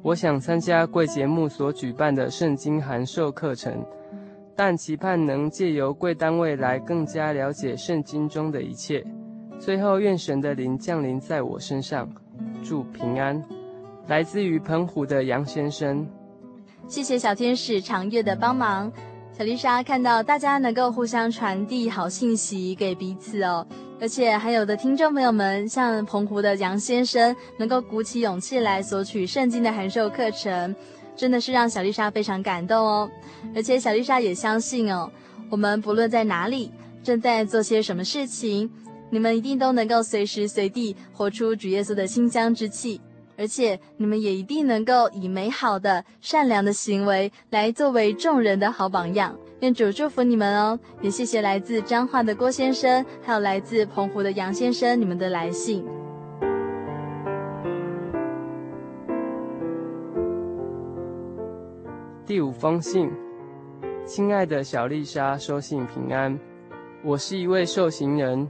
[0.03, 3.85] 我想参加贵节目所举办的圣经函授课程，
[4.55, 9.05] 但期盼能借由贵单位来更加了解圣经中的一切。
[9.59, 12.09] 最后，愿神的灵降临在我身上，
[12.63, 13.43] 祝平安。
[14.07, 16.07] 来自于澎湖的杨先生，
[16.87, 18.93] 谢谢小天使长月的帮忙。
[19.37, 23.67] 小丽莎看到大家能够互相传递好信息给彼此哦。
[24.01, 30.73] 而且还有的听众朋友们，像澎湖的杨先生，能够鼓起勇气来索取圣经的函授课程，
[31.17, 33.11] 真的是让小丽莎非常感动哦。
[33.57, 35.11] 而且小丽莎也相信哦，
[35.51, 36.71] 我们不论在哪里，
[37.03, 38.71] 正在做些什么事情，
[39.11, 43.01] 你们一定都能够随时随地活出主耶稣的馨香之气。
[43.37, 49.37] 而且你们也一定能够以美好的、善良的行为来作为众人的好榜样。
[49.61, 50.79] 愿主祝福你们哦！
[51.01, 55.85] 也谢谢来自彰化的郭先生，还有来自澎湖的杨先生，你们的来信。
[62.27, 63.11] 第五封信，
[64.05, 66.39] 亲爱的小丽莎，收信平安。
[67.03, 68.49] 我是一位受刑人，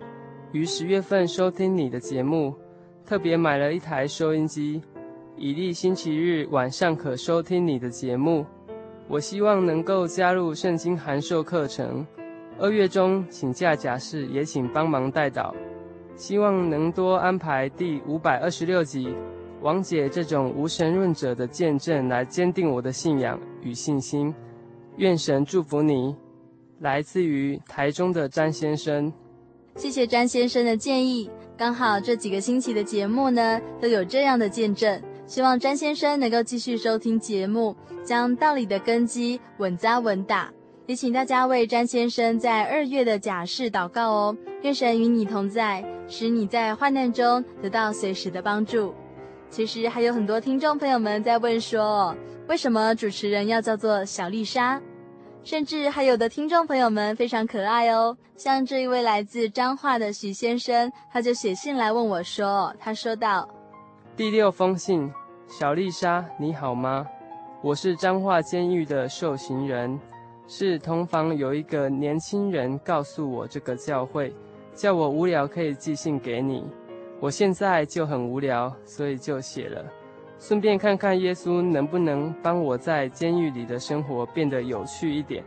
[0.52, 2.54] 于十月份收听你的节目。
[3.06, 4.80] 特别买了一台收音机，
[5.36, 8.46] 以利星期日晚上可收听你的节目。
[9.08, 12.06] 我希望能够加入圣经函授课程。
[12.58, 15.54] 二月中请假假释，也请帮忙代导。
[16.16, 19.14] 希望能多安排第五百二十六集，
[19.60, 24.34] 王姐这种无神论者的见证，来坚定我的信仰与信心。
[24.96, 26.16] 愿神祝福你。
[26.80, 29.12] 来自于台中的詹先生。
[29.76, 31.28] 谢谢詹先生的建议。
[31.56, 35.02] 刚好这几个星期的节目呢，都有这样的见证。
[35.26, 40.52] 希望詹先生能够继续收听节目，将道理的根基稳扎稳打。
[40.86, 44.36] 也请大家为詹先生在二月的假释祷告哦。
[44.62, 48.94] 愿神与你同在，使你在患难中得到随时的帮助。
[49.50, 52.14] 其实还有很多听众朋友们在问说，
[52.48, 54.80] 为什么主持人要叫做小丽莎？
[55.44, 63.46] 甚至还有的听众朋友们非常可爱哦，像这一位来自彰化的许先生，他就写信来问我说：“他说道，
[64.16, 65.12] 第六封信，
[65.46, 67.06] 小丽莎，你好吗？
[67.60, 70.00] 我是彰化监狱的受刑人，
[70.48, 74.34] 是同房有一个年轻人告诉我这个教会，
[74.74, 76.64] 叫我无聊可以寄信给你。
[77.20, 79.84] 我现在就很无聊，所以就写了。”
[80.46, 85.42] 顺便看看耶稣能不能帮我在监狱里的生活变得有趣一点。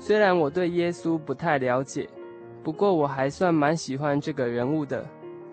[0.00, 2.08] 虽然我对耶稣不太了解，
[2.64, 5.06] 不过我还算蛮喜欢这个人物的。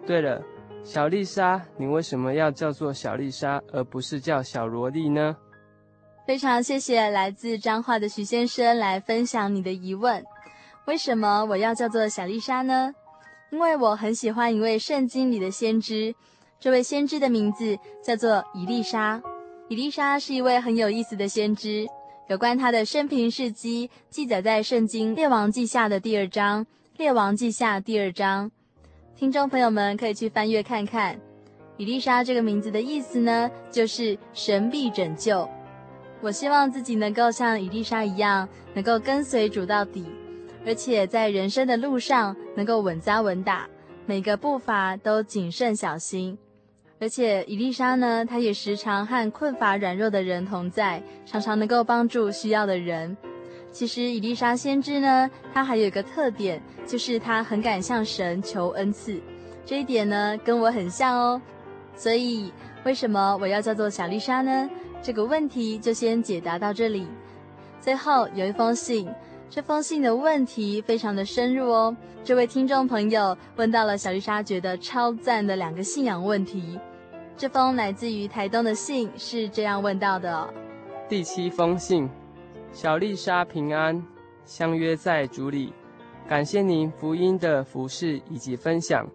[0.07, 0.41] 对了，
[0.83, 5.37] 小丽莎，你为什么要叫做小丽莎，而不是叫小萝莉呢？
[6.25, 10.23] 非常谢谢来自彰化的徐先生来分享你的疑问。
[10.87, 12.91] 为什么我要叫做小丽莎呢？
[13.51, 16.15] 因为我很喜欢一位圣经里的先知。
[16.63, 19.21] 这位先知的名字叫做以丽莎。
[19.67, 21.85] 以丽莎是一位很有意思的先知，
[22.29, 26.63] 有关她的生平事迹记载在《圣经·列王记下》的第二章，
[26.95, 28.49] 《列王记下》第二章，
[29.13, 31.19] 听众朋友们可以去翻阅看看。
[31.75, 35.45] 伊丽莎这个名字的意思呢，就是神必拯救。
[36.21, 40.05] 我希望自己能够像伊丽莎一样，能够跟随主到底，
[40.65, 43.67] 而且在人生的路上能够稳扎稳打，
[44.05, 46.37] 每个步伐都谨慎小心。
[47.03, 53.17] 而且伊丽莎呢，她也时常和困乏软弱的人同在，常常能够帮助需要的人。
[53.73, 59.19] 其实伊丽莎先知呢，她还有一个特点，就是她很敢向神求恩赐。
[59.65, 61.41] 这一点呢，跟我很像哦。
[61.93, 62.53] 所以
[62.85, 64.69] 为什么我要叫做小丽莎呢？
[65.01, 67.05] 这个问题就先解答到这里。
[67.81, 69.09] 最后有一封信，
[69.49, 71.93] 这封信的问题非常的深入哦。
[72.23, 76.79] 这位听众朋友问到了小丽莎觉得超赞的两个信仰问题。
[77.35, 80.53] 这封来自于台东的信是这样问到的：
[81.09, 82.07] 第七封信，
[82.71, 84.01] 小丽莎平安，
[84.45, 85.73] 相约在主里，
[86.27, 89.07] 感谢您福音的服事以及分享。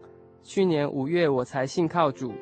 [0.42, 2.32] 去年五月我才信靠主，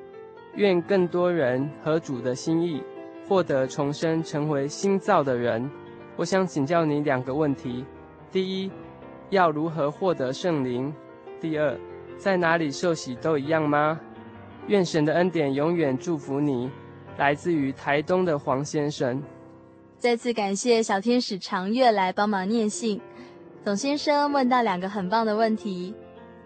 [0.54, 2.82] 愿更多人合主的心意，
[3.28, 5.70] 获得重生，成为新造的人。
[6.16, 7.84] 我想请教你两个问题：
[8.32, 8.70] 第一，
[9.28, 10.92] 要如何获得圣灵？
[11.38, 11.78] 第二，
[12.16, 14.00] 在哪里受洗都一样吗？
[14.68, 16.70] 愿神的恩典永远祝福你。
[17.18, 19.22] 来自于台东的黄先生。
[19.98, 23.00] 再次感谢小天使长月来帮忙念信。
[23.64, 25.94] 董先生问到两个很棒的问题：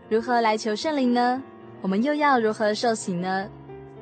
[0.08, 1.42] 如何来求圣灵呢？
[1.82, 3.50] 我们又要如何受洗呢？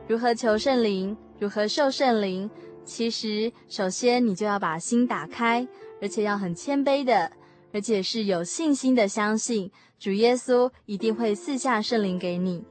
[0.07, 1.17] 如何求圣灵？
[1.39, 2.51] 如何受圣灵？
[2.85, 5.67] 其实，首先你就要把心打开，
[6.03, 7.33] 而且要很谦卑的，
[7.73, 12.63] 而且是有信心的相信主耶稣一定会赐下圣灵给你。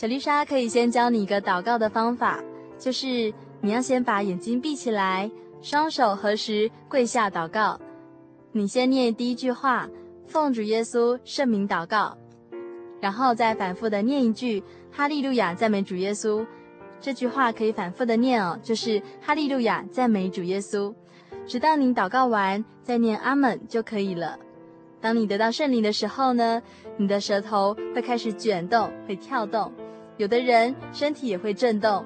[0.00, 2.42] 小丽莎可以先教你一个祷告的方法，
[2.78, 3.30] 就是
[3.60, 5.30] 你要先把眼睛闭起来，
[5.60, 7.78] 双手合十，跪下祷告。
[8.52, 9.86] 你先念第一句话，
[10.26, 12.16] 奉主耶稣圣名祷告，
[12.98, 16.46] 然后再反复的念一句哈利路亚赞美主耶稣。
[16.98, 20.94] 这句话可以反复的念哦，就是哈利路亚赞美主耶稣，
[21.46, 24.38] 直到你祷告完再念阿门就可以了。
[24.98, 26.62] 当你得到圣灵的时候呢，
[26.96, 29.70] 你的舌头会开始卷动，会跳动，
[30.20, 32.04] 有的人身体也会震动。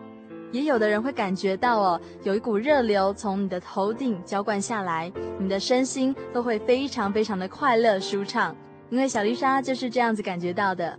[0.53, 8.55] 也有的人会感觉到哦，有一股热流从你的头顶浇灌下来，你的身心都会非常非常的快乐舒畅。
[8.89, 10.97] 因为小丽莎就是这样子感觉到的。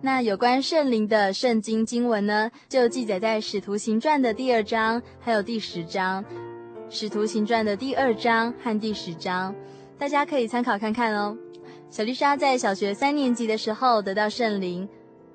[0.00, 6.24] 那有关圣灵的圣经经文呢，就记载在《使徒行传》的第二章，还有第十章，
[6.88, 9.54] 《使徒行传》的第二章和第十章，
[9.96, 11.38] 大家可以参考看看哦。
[11.90, 14.88] 小丽莎在小学三年级的时候得到圣灵。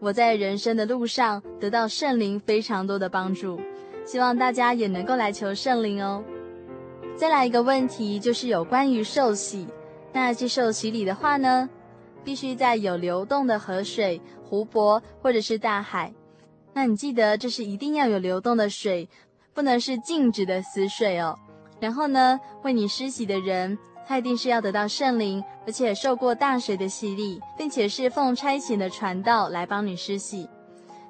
[0.06, 3.60] 我在人生的路上得到圣灵非常多的帮助，
[4.06, 6.24] 希望大家也能够来求圣灵哦。
[7.18, 9.68] 再来一个问题，就是有关于受洗。
[10.14, 11.68] 那接受洗礼的话呢，
[12.24, 16.14] 必须在有流动的河水、湖泊或者是大海。
[16.72, 19.10] 那你记得，这是一定要有流动的水，
[19.56, 21.36] 不能是静止的死水哦。
[21.80, 23.76] 然后呢，为你施洗的人。
[24.08, 30.48] 他一定是要得到圣灵，而且受过大水的洗礼，并且是奉差遣的传道来帮你施洗。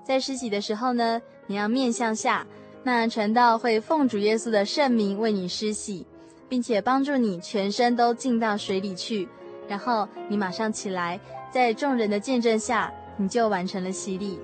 [0.04, 2.46] 在施洗的时候呢，你要面向下，
[2.84, 6.06] 那传道会奉主耶稣的圣名为你施洗，
[6.48, 9.28] 并且帮助你全身都浸到水里去。
[9.68, 11.20] 然后你马上起来，
[11.52, 14.40] 在众人的见证下，你就完成了洗礼。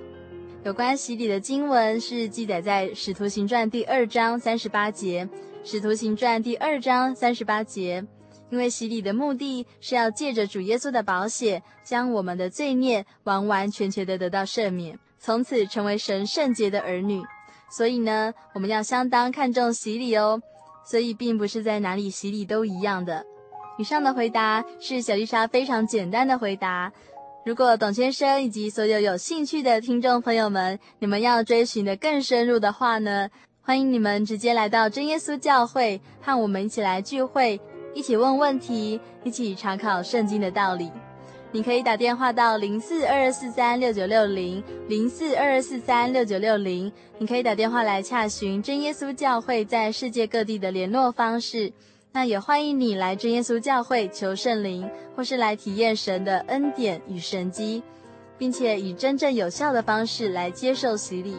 [0.64, 5.24] 有关洗礼的经文是记载在《使徒行传》第二章三十八节，
[5.64, 8.04] 《使徒行传》第二章三十八节。
[8.52, 17.22] 因为洗礼的目的是要借着主耶稣的宝血，将我们的罪孽完完全全的得到赦免，从此成为神圣洁的儿女。
[17.70, 20.42] 所以呢，我们要相当看重洗礼哦。
[20.84, 23.24] 所以并不是在哪里洗礼都一样的。
[23.78, 26.92] 以上的回答是小丽莎非常简单的回答。
[27.46, 33.30] 如果董先生以及所有有兴趣的听众朋友们，你们要追寻的更深入的话呢，
[33.62, 37.58] 欢迎你们直接来到真耶稣教会，和我们一起来聚会。
[37.94, 40.90] 一起问问题，一起查考圣经的道理。
[41.50, 46.90] 你可以打电话到零四二二四三六九六零零四二二四三六九六零。
[47.18, 51.70] 你可以打电话来洽询真耶稣教会在世界各地的联络方式。
[52.10, 57.82] 那也欢迎你来真耶稣教会求圣灵，或是来体验神的恩典与神迹，
[58.38, 61.36] 并且以真正有效的方式来接受洗礼。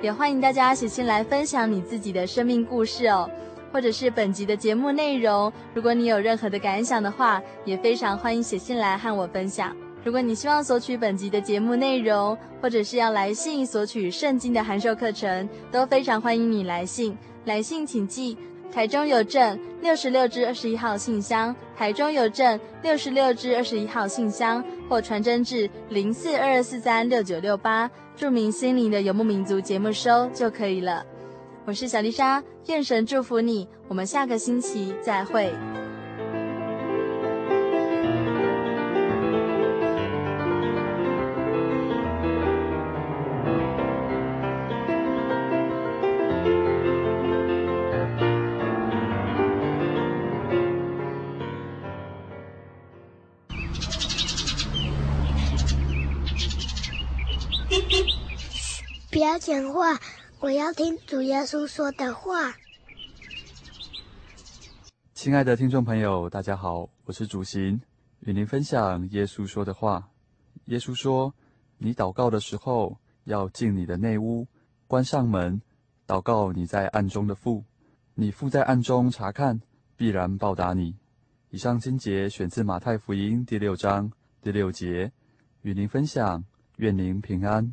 [0.00, 3.28] 也欢迎大家写信来分享你自己的生命故事哦。
[3.72, 9.74] 或者是本集的节目内容，如果你有任何的感想的话，也非常欢迎写信来和我分享。
[10.04, 17.16] 如果你希望索取本集的节目内容，或者是要来信索取圣经的函授课程，都非常欢迎你来信。
[17.44, 18.36] 来信请寄
[18.72, 31.04] 台中邮政六十六至二十一号信箱，台中邮政六十六至二十一号信箱，或传真至零四二二四三六九六八，注明心灵的游牧民族节目收就可以了。
[31.64, 33.68] 我是小丽莎，愿神祝福你。
[33.86, 35.54] 我们下个星期再会。
[59.12, 59.96] 不要讲话。
[60.42, 62.52] 我要听主耶稣说的话。
[65.14, 67.80] 亲爱的听众朋友，大家好，我是主行，
[68.18, 70.10] 与您分享耶稣说的话。
[70.64, 71.32] 耶稣说
[71.78, 74.48] ：“你祷告的时候，要进你的内屋，
[74.88, 75.62] 关上门，
[76.08, 77.62] 祷告你在暗中的父。
[78.14, 79.60] 你父在暗中察看，
[79.96, 80.96] 必然报答你。”
[81.50, 84.10] 以上经节选自马太福音第六章
[84.42, 85.12] 第六节，
[85.60, 86.42] 与您分享。
[86.78, 87.72] 愿您平安。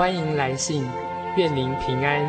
[0.00, 0.82] 欢迎来信，
[1.36, 2.24] 愿您平安。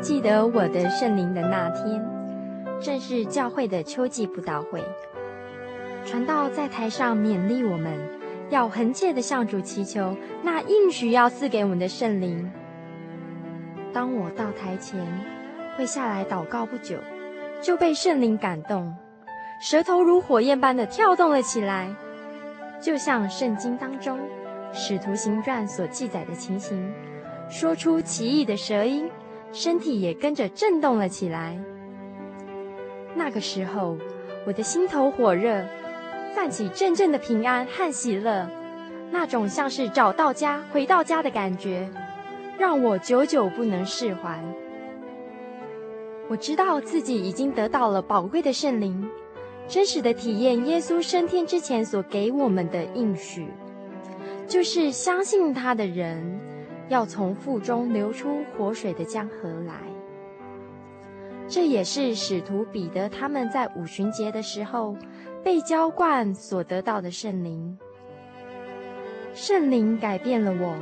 [0.00, 2.02] 记得我的圣灵的那天，
[2.80, 4.82] 正是教会的秋季布道会，
[6.06, 7.92] 传道在台上勉励我们，
[8.48, 12.50] 要恒切的向主祈求那应许要赐给我们的圣灵。
[13.92, 15.06] 当我到台前，
[15.76, 16.96] 跪下来祷告不久，
[17.60, 18.96] 就被圣灵感动，
[19.60, 21.92] 舌头如火焰般的跳动了起来，
[22.80, 24.16] 就像圣经当中
[24.72, 26.92] 《使徒行传》所记载的情形，
[27.50, 29.10] 说出奇异的舌音，
[29.52, 31.58] 身体也跟着震动了起来。
[33.16, 33.96] 那个时候，
[34.46, 35.64] 我的心头火热，
[36.36, 38.48] 泛起阵阵的平安和喜乐，
[39.10, 41.88] 那种像是找到家、回到家的感觉。
[42.56, 44.38] 让我久久不能释怀。
[46.28, 49.08] 我知道自己已经得到了宝贵的圣灵，
[49.68, 53.46] 真实的体验耶稣升天之前所给我们的应许，
[54.46, 56.40] 就是相信他的人
[56.88, 59.74] 要从腹中流出活水的江河来。
[61.46, 64.96] 这也是使徒彼得他们在五旬节的时候
[65.44, 67.78] 被浇灌所得到的圣灵。
[69.34, 70.74] 圣灵改变了我。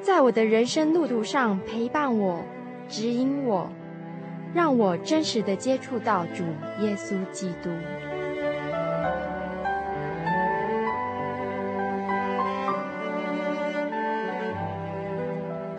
[0.00, 2.40] 在我的人生路途上陪伴我、
[2.88, 3.68] 指引我，
[4.54, 6.44] 让我真实的接触到主
[6.84, 7.70] 耶稣基督。